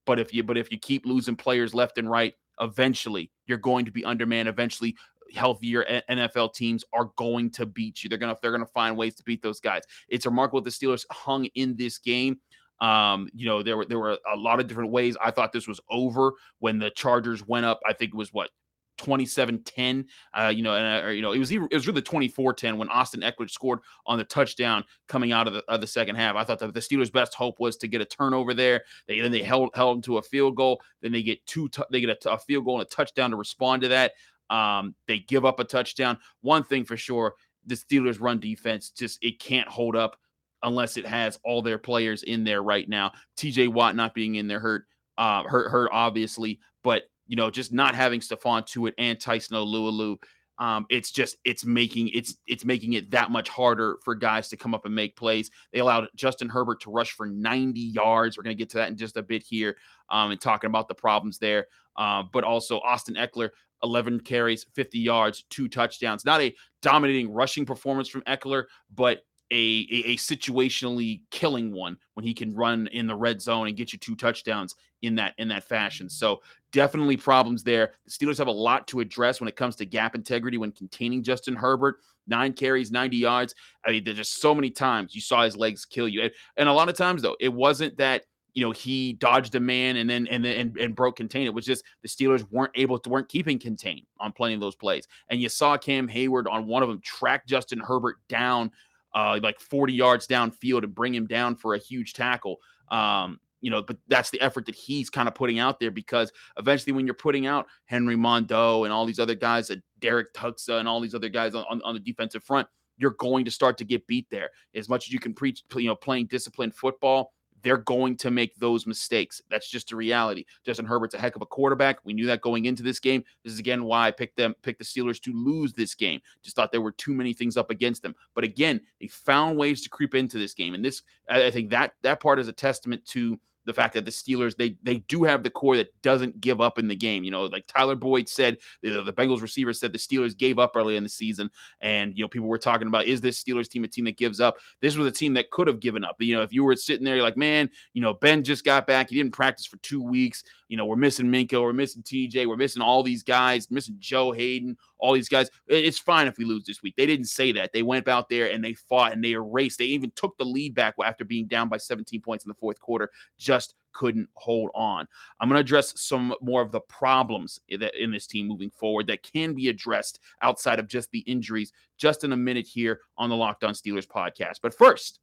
but 0.09 0.19
if 0.19 0.33
you 0.33 0.43
but 0.43 0.57
if 0.57 0.73
you 0.73 0.79
keep 0.79 1.05
losing 1.05 1.37
players 1.37 1.75
left 1.75 1.99
and 1.99 2.11
right, 2.11 2.33
eventually 2.63 3.31
you're 3.47 3.59
going 3.59 3.85
to 3.85 3.91
be 3.91 4.07
undermanned. 4.07 4.49
Eventually, 4.49 4.97
healthier 5.35 6.03
NFL 6.11 6.55
teams 6.55 6.85
are 6.93 7.11
going 7.17 7.51
to 7.51 7.67
beat 7.67 8.03
you. 8.03 8.09
They're 8.09 8.19
gonna 8.19 8.37
they're 8.43 8.53
gonna 8.53 8.67
find 8.67 8.97
ways 8.97 9.15
to 9.17 9.23
beat 9.23 9.43
those 9.43 9.61
guys. 9.61 9.83
It's 10.09 10.27
remarkable 10.27 10.61
the 10.61 10.71
Steelers 10.71 11.05
hung 11.11 11.47
in 11.55 11.77
this 11.77 11.99
game. 11.99 12.39
Um, 12.81 13.29
you 13.35 13.47
know, 13.47 13.63
there 13.63 13.77
were 13.77 13.85
there 13.85 13.99
were 13.99 14.19
a 14.33 14.37
lot 14.37 14.61
of 14.61 14.69
different 14.69 14.91
ways. 14.91 15.17
I 15.23 15.31
thought 15.31 15.53
this 15.53 15.69
was 15.69 15.81
over 15.91 16.35
when 16.61 16.79
the 16.79 16.91
Chargers 16.91 17.47
went 17.47 17.67
up. 17.67 17.81
I 17.87 17.93
think 17.93 18.13
it 18.15 18.17
was 18.17 18.33
what 18.33 18.51
27-10. 18.99 20.05
Uh, 20.35 20.53
you 20.55 20.63
know, 20.63 20.75
and 20.75 21.07
uh, 21.07 21.09
you 21.09 21.23
know, 21.23 21.33
it 21.33 21.39
was 21.39 21.53
even, 21.53 21.69
it 21.71 21.75
was 21.75 21.87
really 21.87 22.03
24-10 22.03 22.77
when 22.77 22.89
Austin 22.89 23.21
Ekeler 23.21 23.49
scored 23.49 23.79
on 24.07 24.19
the 24.19 24.25
touchdown 24.25 24.85
coming 25.07 25.33
out 25.33 25.47
of 25.47 25.55
the, 25.55 25.65
of 25.69 25.81
the 25.81 25.87
second 25.87 26.17
half. 26.17 26.37
I 26.37 26.45
thought 26.45 26.59
that 26.59 26.75
the 26.75 26.81
Steelers' 26.81 27.13
best 27.13 27.35
hope 27.35 27.59
was 27.59 27.77
to 27.79 27.89
get 27.89 28.01
a 28.01 28.05
turnover 28.05 28.55
there. 28.55 28.83
They 29.07 29.21
then 29.21 29.33
they 29.33 29.43
held 29.43 29.71
held 29.75 30.05
to 30.05 30.19
a 30.19 30.23
field 30.23 30.57
goal. 30.57 30.81
Then 31.01 31.13
they 31.13 31.23
get 31.23 31.45
two 31.47 31.69
t- 31.69 31.83
they 31.91 32.01
get 32.01 32.25
a, 32.25 32.33
a 32.33 32.39
field 32.39 32.65
goal 32.65 32.81
and 32.81 32.87
a 32.87 32.91
touchdown 32.91 33.31
to 33.31 33.37
respond 33.37 33.83
to 33.83 33.89
that. 33.89 34.13
Um, 34.51 34.95
they 35.07 35.21
give 35.21 35.45
up 35.45 35.61
a 35.61 35.65
touchdown. 35.65 36.19
One 36.41 36.65
thing 36.65 36.85
for 36.85 36.97
sure, 36.97 37.35
the 37.67 37.75
Steelers' 37.75 38.21
run 38.21 38.41
defense 38.41 38.91
just 38.91 39.23
it 39.23 39.39
can't 39.41 39.69
hold 39.69 39.97
up 39.97 40.17
unless 40.63 40.97
it 40.97 41.07
has 41.07 41.39
all 41.45 41.63
their 41.63 41.79
players 41.79 42.23
in 42.23 42.45
there 42.45 42.63
right 42.63 42.89
now. 42.89 43.13
TJ 43.37 43.69
Watt 43.69 43.95
not 43.95 44.15
being 44.15 44.37
in 44.37 44.49
there 44.49 44.61
hurt, 44.61 44.85
uh, 45.17 45.45
hurt, 45.45 45.71
hurt 45.71 45.91
obviously, 45.93 46.59
but 46.83 47.05
you 47.27 47.37
know, 47.37 47.51
just 47.51 47.73
not 47.73 47.95
having 47.95 48.21
Stephon 48.21 48.67
Tuitt 48.67 48.95
and 48.99 49.21
Tyson 49.21 49.57
Alualu, 49.57 50.17
um, 50.59 50.87
it's 50.91 51.13
just 51.13 51.37
it's 51.45 51.65
making 51.65 52.09
it's 52.09 52.37
it's 52.47 52.65
making 52.65 52.95
it 52.95 53.11
that 53.13 53.31
much 53.31 53.49
harder 53.49 53.99
for 54.05 54.15
guys 54.15 54.49
to 54.49 54.57
come 54.57 54.75
up 54.75 54.87
and 54.87 54.95
make 54.95 55.15
plays. 55.17 55.51
They 55.73 55.79
allowed 55.79 56.09
Justin 56.17 56.49
Herbert 56.49 56.81
to 56.81 56.91
rush 56.91 57.13
for 57.13 57.27
90 57.27 57.79
yards. 57.79 58.37
We're 58.37 58.43
to 58.45 58.55
get 58.55 58.71
to 58.71 58.79
that 58.79 58.89
in 58.89 58.97
just 58.97 59.17
a 59.17 59.23
bit 59.23 59.45
here, 59.45 59.77
um, 60.11 60.33
and 60.33 60.41
talking 60.41 60.69
about 60.69 60.89
the 60.89 60.95
problems 60.95 61.39
there. 61.39 61.67
Uh, 61.97 62.25
but 62.33 62.45
also 62.45 62.81
Austin 62.81 63.15
Ekeler, 63.15 63.51
11 63.83 64.21
carries, 64.21 64.67
50 64.75 64.99
yards, 64.99 65.45
two 65.51 65.69
touchdowns. 65.69 66.25
Not 66.25 66.41
a 66.41 66.55
dominating 66.83 67.33
rushing 67.33 67.65
performance 67.67 68.09
from 68.09 68.23
Ekeler, 68.23 68.65
but 68.95 69.23
a, 69.51 69.55
a, 69.91 70.11
a, 70.11 70.17
situationally 70.17 71.23
killing 71.31 71.73
one 71.73 71.97
when 72.15 72.25
he 72.25 72.35
can 72.35 72.55
run 72.55 72.87
in 72.89 73.07
the 73.07 73.15
red 73.15 73.41
zone 73.41 73.67
and 73.67 73.77
get 73.77 73.93
you 73.93 73.99
two 73.99 74.15
touchdowns 74.15 74.75
in 75.03 75.15
that 75.15 75.35
in 75.39 75.49
that 75.49 75.65
fashion. 75.65 76.09
So 76.11 76.43
definitely 76.73 77.17
problems 77.17 77.63
there. 77.63 77.95
The 78.05 78.11
Steelers 78.11 78.39
have 78.39 78.49
a 78.49 78.53
lot 78.53 78.87
to 78.89 79.01
address 79.01 79.41
when 79.41 79.49
it 79.49 79.57
comes 79.57 79.77
to 79.77 79.87
gap 79.87 80.15
integrity 80.15 80.59
when 80.59 80.73
containing 80.73 81.23
Justin 81.23 81.57
Herbert. 81.57 81.97
Nine 82.27 82.53
carries, 82.53 82.91
90 82.91 83.17
yards. 83.17 83.55
I 83.87 83.93
mean, 83.93 84.05
there's 84.05 84.19
just 84.19 84.41
so 84.41 84.55
many 84.55 84.71
times 84.71 85.15
you 85.15 85.23
saw 85.23 85.45
his 85.45 85.57
legs 85.57 85.87
kill 85.87 86.09
you. 86.09 86.23
And, 86.23 86.33
and 86.59 86.69
a 86.69 86.73
lot 86.73 86.91
of 86.91 86.97
times 86.97 87.23
though, 87.23 87.37
it 87.41 87.53
wasn't 87.53 87.97
that 87.97 88.25
you 88.59 88.65
know 88.65 88.73
he 88.73 89.13
dodged 89.13 89.55
a 89.55 89.61
man 89.61 89.99
and 89.99 90.11
then 90.11 90.27
and 90.27 90.45
then 90.45 90.57
and, 90.57 90.77
and 90.79 90.97
broke 90.97 91.15
contain. 91.15 91.47
It 91.47 91.55
was 91.55 91.65
just 91.65 91.85
the 92.03 92.09
Steelers 92.09 92.45
weren't 92.51 92.73
able 92.75 92.99
to 92.99 93.09
weren't 93.09 93.29
keeping 93.29 93.57
contain 93.57 94.05
on 94.19 94.33
plenty 94.33 94.55
of 94.55 94.61
those 94.61 94.75
plays. 94.75 95.07
And 95.31 95.41
you 95.41 95.49
saw 95.49 95.77
Cam 95.77 96.09
Heyward 96.09 96.51
on 96.51 96.67
one 96.67 96.83
of 96.83 96.89
them 96.89 97.01
track 97.01 97.47
Justin 97.47 97.79
Herbert 97.79 98.17
down 98.29 98.73
uh, 99.15 99.39
like 99.41 99.61
40 99.61 99.93
yards 99.93 100.27
downfield 100.27 100.83
and 100.83 100.93
bring 100.93 101.15
him 101.15 101.29
down 101.29 101.55
for 101.55 101.75
a 101.75 101.79
huge 101.79 102.15
tackle. 102.15 102.57
Um, 102.91 103.39
you 103.61 103.71
know, 103.71 103.81
but 103.81 103.97
that's 104.09 104.31
the 104.31 104.41
effort 104.41 104.67
that 104.67 104.75
he's 104.75 105.09
kind 105.09 105.29
of 105.29 105.37
putting 105.37 105.61
out 105.61 105.79
there 105.79 105.93
because 105.93 106.33
eventually, 106.57 106.93
when 106.93 107.07
you're 107.07 107.15
putting 107.15 107.47
out 107.47 107.69
Henry 107.85 108.17
Mondeaux 108.17 108.85
and 108.87 108.93
all 108.93 109.07
these 109.07 109.21
other 109.21 109.37
guys, 109.37 109.71
uh, 109.71 109.77
Derrick 110.01 110.35
Tuszka 110.35 110.81
and 110.81 110.89
all 110.89 111.01
these 111.01 111.15
other 111.15 111.29
guys 111.29 111.55
on, 111.55 111.65
on, 111.71 111.81
on 111.85 111.95
the 111.95 112.01
defensive 112.01 112.43
front, 112.43 112.67
you're 112.97 113.15
going 113.19 113.45
to 113.45 113.53
start 113.53 113.79
to 113.79 113.85
get 113.85 114.05
beat 114.09 114.27
there. 114.33 114.51
As 114.75 114.89
much 114.89 115.07
as 115.07 115.13
you 115.13 115.21
can 115.21 115.33
preach, 115.33 115.63
you 115.77 115.87
know, 115.87 115.95
playing 115.95 116.27
disciplined 116.27 116.75
football, 116.75 117.33
they're 117.63 117.79
going 117.79 118.17
to 118.17 118.31
make 118.31 118.55
those 118.57 118.87
mistakes. 118.87 119.41
That's 119.51 119.69
just 119.69 119.93
a 119.93 119.97
reality. 119.97 120.45
Justin 120.65 120.87
Herbert's 120.87 121.15
a 121.15 121.19
heck 121.19 121.37
of 121.37 121.43
a 121.43 121.47
quarterback. 121.47 121.99
We 122.05 122.13
knew 122.13 122.27
that 122.27 122.41
going 122.41 122.67
into 122.67 122.83
this 122.83 123.01
game. 123.01 123.25
This 123.45 123.53
is 123.53 123.59
again 123.59 123.85
why 123.85 124.09
I 124.09 124.11
picked 124.11 124.37
them, 124.37 124.55
picked 124.63 124.79
the 124.79 124.85
Steelers 124.85 125.21
to 125.23 125.33
lose 125.33 125.73
this 125.73 125.95
game. 125.95 126.21
Just 126.43 126.57
thought 126.57 126.73
there 126.73 126.81
were 126.81 126.93
too 126.93 127.13
many 127.13 127.33
things 127.33 127.57
up 127.57 127.71
against 127.71 128.03
them. 128.03 128.15
But 128.35 128.45
again, 128.45 128.81
they 129.01 129.09
found 129.09 129.59
ways 129.59 129.83
to 129.83 129.89
creep 129.89 130.15
into 130.15 130.39
this 130.39 130.55
game, 130.55 130.75
and 130.75 130.85
this 130.85 131.03
I 131.29 131.51
think 131.51 131.71
that 131.71 131.93
that 132.03 132.21
part 132.21 132.39
is 132.39 132.49
a 132.49 132.53
testament 132.53 133.05
to 133.07 133.39
the 133.69 133.75
fact 133.75 133.95
that 133.95 134.05
the 134.05 134.11
Steelers 134.11 134.57
they 134.57 134.77
they 134.83 134.97
do 135.09 135.23
have 135.25 135.43
the 135.43 135.51
core 135.51 135.77
that 135.77 135.93
doesn't 136.03 136.41
give 136.41 136.61
up 136.61 136.79
in 136.79 136.89
the 136.89 136.97
game. 136.97 137.23
You 137.23 137.31
know, 137.31 137.45
like 137.45 137.67
Tyler 137.69 137.95
Boyd 137.95 138.29
said, 138.29 138.57
the, 138.83 139.03
the 139.03 139.13
Bengals 139.13 139.43
receiver 139.43 139.73
said 139.73 139.93
the 139.93 139.99
Steelers 139.99 140.37
gave 140.37 140.59
up 140.59 140.73
early 140.75 140.97
in 140.97 141.03
the 141.03 141.09
season, 141.09 141.51
and 141.83 142.17
you 142.17 142.25
know 142.25 142.29
people 142.29 142.49
were 142.49 142.59
talking 142.59 142.89
about 142.89 143.07
is 143.07 143.21
this 143.21 143.43
Steelers 143.43 143.69
team 143.69 143.85
a 143.85 143.89
team 143.89 144.07
that 144.07 144.17
gives 144.17 144.41
up? 144.41 144.57
This 144.81 144.97
was 144.97 145.07
a 145.07 145.13
team 145.13 145.35
that 145.35 145.51
could 145.51 145.69
have 145.69 145.81
given 145.81 146.03
up. 146.03 146.17
You 146.19 146.37
know, 146.37 146.43
if 146.43 146.53
you 146.53 146.65
were 146.65 146.75
sitting 146.75 147.05
there, 147.05 147.17
you're 147.17 147.25
like, 147.25 147.37
man, 147.37 147.69
you 147.93 148.01
know, 148.01 148.15
Ben 148.15 148.43
just 148.43 148.65
got 148.65 148.87
back, 148.87 149.11
he 149.11 149.17
didn't 149.17 149.35
practice 149.35 149.67
for 149.67 149.77
two 149.79 150.03
weeks. 150.03 150.43
You 150.69 150.77
know, 150.77 150.85
we're 150.85 150.97
missing 150.97 151.27
Minkah, 151.27 151.63
we're 151.63 151.73
missing 151.73 152.03
TJ, 152.03 152.47
we're 152.47 152.57
missing 152.57 152.83
all 152.83 153.03
these 153.03 153.23
guys, 153.23 153.71
missing 153.71 153.97
Joe 153.99 154.33
Haden, 154.33 154.77
all 154.99 155.15
these 155.15 155.29
guys. 155.29 155.51
It's 155.67 155.99
fine 155.99 156.27
if 156.27 156.37
we 156.37 156.45
lose 156.45 156.65
this 156.65 156.83
week. 156.83 156.95
They 156.97 157.07
didn't 157.07 157.27
say 157.27 157.53
that. 157.53 157.73
They 157.73 157.83
went 157.83 158.07
out 158.07 158.29
there 158.29 158.51
and 158.51 158.63
they 158.63 158.75
fought 158.75 159.13
and 159.13 159.25
they 159.25 159.33
erased. 159.33 159.79
They 159.79 159.87
even 159.87 160.13
took 160.15 160.37
the 160.37 160.45
lead 160.45 160.75
back 160.75 160.95
after 161.03 161.25
being 161.25 161.47
down 161.47 161.69
by 161.69 161.79
17 161.79 162.21
points 162.21 162.45
in 162.45 162.49
the 162.49 162.55
fourth 162.55 162.79
quarter. 162.81 163.11
Just 163.39 163.75
couldn't 163.95 164.29
hold 164.35 164.71
on. 164.75 165.09
I'm 165.41 165.49
going 165.49 165.57
to 165.57 165.61
address 165.61 165.99
some 166.01 166.35
more 166.41 166.63
of 166.63 166.71
the 166.71 166.81
problems 166.81 167.59
in 167.69 168.11
this 168.13 168.27
team 168.27 168.47
moving 168.47 168.71
forward 168.71 169.07
that 169.09 169.23
can 169.23 169.55
be 169.55 169.71
addressed 169.71 170.21
outside 170.43 170.79
of 170.79 170.87
just 170.87 171.11
the 171.11 171.21
injuries 171.21 171.73
just 171.97 172.23
in 172.23 172.33
a 172.33 172.37
minute 172.37 172.67
here 172.67 173.01
on 173.17 173.31
the 173.31 173.37
Locked 173.37 173.65
On 173.65 173.73
Steelers 173.73 174.07
podcast. 174.07 174.57
But 174.63 174.75
first, 174.75 175.21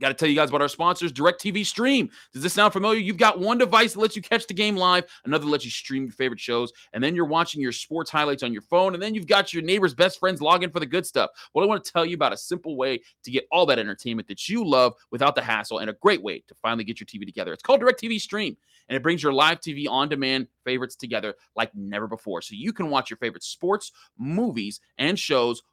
Got 0.00 0.08
to 0.08 0.14
tell 0.14 0.28
you 0.28 0.34
guys 0.34 0.48
about 0.48 0.62
our 0.62 0.68
sponsors, 0.68 1.12
DirecTV 1.12 1.64
Stream. 1.64 2.10
Does 2.32 2.42
this 2.42 2.52
sound 2.52 2.72
familiar? 2.72 2.98
You've 2.98 3.18
got 3.18 3.38
one 3.38 3.58
device 3.58 3.92
that 3.92 4.00
lets 4.00 4.16
you 4.16 4.22
catch 4.22 4.46
the 4.46 4.54
game 4.54 4.74
live, 4.74 5.04
another 5.24 5.46
lets 5.46 5.64
you 5.64 5.70
stream 5.70 6.04
your 6.04 6.12
favorite 6.12 6.40
shows, 6.40 6.72
and 6.92 7.04
then 7.04 7.14
you're 7.14 7.24
watching 7.26 7.60
your 7.60 7.70
sports 7.70 8.10
highlights 8.10 8.42
on 8.42 8.52
your 8.52 8.62
phone, 8.62 8.94
and 8.94 9.02
then 9.02 9.14
you've 9.14 9.28
got 9.28 9.52
your 9.52 9.62
neighbor's 9.62 9.94
best 9.94 10.18
friends 10.18 10.40
log 10.40 10.64
in 10.64 10.70
for 10.70 10.80
the 10.80 10.86
good 10.86 11.06
stuff. 11.06 11.30
Well, 11.54 11.64
I 11.64 11.68
want 11.68 11.84
to 11.84 11.92
tell 11.92 12.04
you 12.04 12.14
about 12.14 12.32
a 12.32 12.36
simple 12.36 12.76
way 12.76 13.00
to 13.22 13.30
get 13.30 13.46
all 13.52 13.64
that 13.66 13.78
entertainment 13.78 14.26
that 14.28 14.48
you 14.48 14.66
love 14.66 14.94
without 15.12 15.36
the 15.36 15.42
hassle, 15.42 15.78
and 15.78 15.88
a 15.88 15.94
great 15.94 16.22
way 16.22 16.42
to 16.48 16.54
finally 16.54 16.84
get 16.84 16.98
your 16.98 17.06
TV 17.06 17.24
together. 17.24 17.52
It's 17.52 17.62
called 17.62 17.80
DirecTV 17.80 18.20
Stream, 18.20 18.56
and 18.88 18.96
it 18.96 19.02
brings 19.04 19.22
your 19.22 19.32
live 19.32 19.60
TV 19.60 19.86
on 19.88 20.08
demand 20.08 20.48
favorites 20.64 20.96
together 20.96 21.34
like 21.54 21.72
never 21.76 22.08
before. 22.08 22.42
So 22.42 22.54
you 22.56 22.72
can 22.72 22.90
watch 22.90 23.08
your 23.08 23.18
favorite 23.18 23.44
sports, 23.44 23.92
movies, 24.18 24.80
and 24.98 25.16
shows 25.18 25.62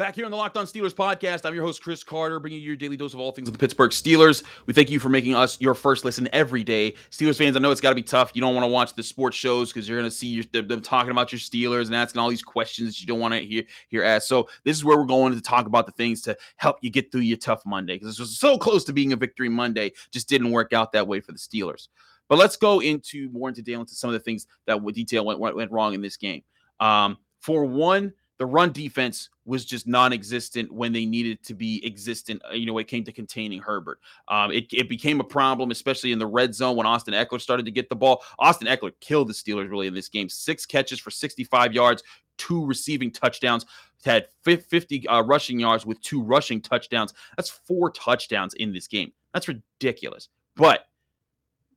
Back 0.00 0.14
here 0.14 0.24
on 0.24 0.30
the 0.30 0.36
Locked 0.38 0.56
On 0.56 0.64
Steelers 0.64 0.94
podcast, 0.94 1.44
I'm 1.44 1.54
your 1.54 1.62
host, 1.62 1.82
Chris 1.82 2.02
Carter, 2.02 2.40
bringing 2.40 2.58
you 2.60 2.68
your 2.68 2.76
daily 2.76 2.96
dose 2.96 3.12
of 3.12 3.20
all 3.20 3.32
things 3.32 3.48
of 3.48 3.52
the 3.52 3.58
Pittsburgh 3.58 3.90
Steelers. 3.90 4.42
We 4.64 4.72
thank 4.72 4.88
you 4.88 4.98
for 4.98 5.10
making 5.10 5.34
us 5.34 5.60
your 5.60 5.74
first 5.74 6.06
listen 6.06 6.26
every 6.32 6.64
day. 6.64 6.94
Steelers 7.10 7.36
fans, 7.36 7.54
I 7.54 7.58
know 7.58 7.70
it's 7.70 7.82
got 7.82 7.90
to 7.90 7.94
be 7.94 8.02
tough. 8.02 8.30
You 8.32 8.40
don't 8.40 8.54
want 8.54 8.64
to 8.64 8.70
watch 8.70 8.94
the 8.94 9.02
sports 9.02 9.36
shows 9.36 9.70
because 9.70 9.86
you're 9.86 9.98
going 9.98 10.10
to 10.10 10.16
see 10.16 10.28
your, 10.28 10.44
them 10.62 10.80
talking 10.80 11.10
about 11.10 11.32
your 11.32 11.38
Steelers 11.38 11.84
and 11.88 11.94
asking 11.94 12.18
all 12.18 12.30
these 12.30 12.42
questions 12.42 12.94
that 12.94 13.02
you 13.02 13.06
don't 13.08 13.20
want 13.20 13.34
to 13.34 13.40
hear, 13.40 13.62
hear 13.88 14.02
asked. 14.02 14.28
So, 14.28 14.48
this 14.64 14.74
is 14.74 14.86
where 14.86 14.96
we're 14.96 15.04
going 15.04 15.34
to 15.34 15.40
talk 15.42 15.66
about 15.66 15.84
the 15.84 15.92
things 15.92 16.22
to 16.22 16.34
help 16.56 16.78
you 16.80 16.88
get 16.88 17.12
through 17.12 17.20
your 17.20 17.36
tough 17.36 17.60
Monday 17.66 17.96
because 17.96 18.08
this 18.08 18.20
was 18.20 18.38
so 18.38 18.56
close 18.56 18.84
to 18.84 18.94
being 18.94 19.12
a 19.12 19.16
victory 19.16 19.50
Monday, 19.50 19.92
just 20.12 20.30
didn't 20.30 20.50
work 20.50 20.72
out 20.72 20.92
that 20.92 21.06
way 21.06 21.20
for 21.20 21.32
the 21.32 21.38
Steelers. 21.38 21.88
But 22.26 22.38
let's 22.38 22.56
go 22.56 22.80
into 22.80 23.28
more 23.32 23.50
into 23.50 23.60
detail 23.60 23.80
into 23.80 23.94
some 23.94 24.08
of 24.08 24.14
the 24.14 24.20
things 24.20 24.46
that 24.66 24.82
detail 24.94 25.26
went, 25.26 25.40
went, 25.40 25.56
went 25.56 25.70
wrong 25.70 25.92
in 25.92 26.00
this 26.00 26.16
game. 26.16 26.42
Um, 26.80 27.18
for 27.40 27.64
one, 27.64 28.14
the 28.40 28.46
run 28.46 28.72
defense 28.72 29.28
was 29.44 29.66
just 29.66 29.86
non-existent 29.86 30.72
when 30.72 30.94
they 30.94 31.04
needed 31.04 31.44
to 31.44 31.52
be 31.52 31.84
existent. 31.84 32.40
Uh, 32.48 32.54
you 32.54 32.64
know, 32.64 32.78
it 32.78 32.88
came 32.88 33.04
to 33.04 33.12
containing 33.12 33.60
Herbert. 33.60 34.00
Um, 34.28 34.50
it, 34.50 34.64
it 34.72 34.88
became 34.88 35.20
a 35.20 35.24
problem, 35.24 35.70
especially 35.70 36.10
in 36.10 36.18
the 36.18 36.26
red 36.26 36.54
zone 36.54 36.74
when 36.74 36.86
Austin 36.86 37.12
Ekeler 37.12 37.38
started 37.38 37.66
to 37.66 37.70
get 37.70 37.90
the 37.90 37.96
ball. 37.96 38.24
Austin 38.38 38.66
Ekeler 38.66 38.92
killed 39.00 39.28
the 39.28 39.34
Steelers 39.34 39.70
really 39.70 39.88
in 39.88 39.92
this 39.92 40.08
game. 40.08 40.30
Six 40.30 40.64
catches 40.64 40.98
for 40.98 41.10
65 41.10 41.74
yards, 41.74 42.02
two 42.38 42.64
receiving 42.64 43.10
touchdowns. 43.10 43.66
Had 44.06 44.28
50 44.42 45.06
uh, 45.06 45.20
rushing 45.20 45.60
yards 45.60 45.84
with 45.84 46.00
two 46.00 46.22
rushing 46.22 46.62
touchdowns. 46.62 47.12
That's 47.36 47.50
four 47.50 47.90
touchdowns 47.90 48.54
in 48.54 48.72
this 48.72 48.88
game. 48.88 49.12
That's 49.34 49.48
ridiculous. 49.48 50.30
But 50.56 50.86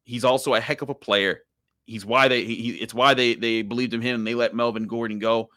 he's 0.06 0.24
also 0.24 0.54
a 0.54 0.62
heck 0.62 0.82
of 0.82 0.88
a 0.88 0.96
player. 0.96 1.42
He's 1.88 2.06
why 2.06 2.30
they 2.30 2.46
he, 2.46 2.76
it's 2.76 2.94
why 2.94 3.14
they 3.16 3.36
they 3.36 3.64
believed 3.64 3.94
in 3.94 4.02
him 4.02 4.16
and 4.16 4.26
they 4.26 4.36
let 4.36 4.56
Melvin 4.56 4.88
Gordon 4.88 5.20
go 5.20 5.50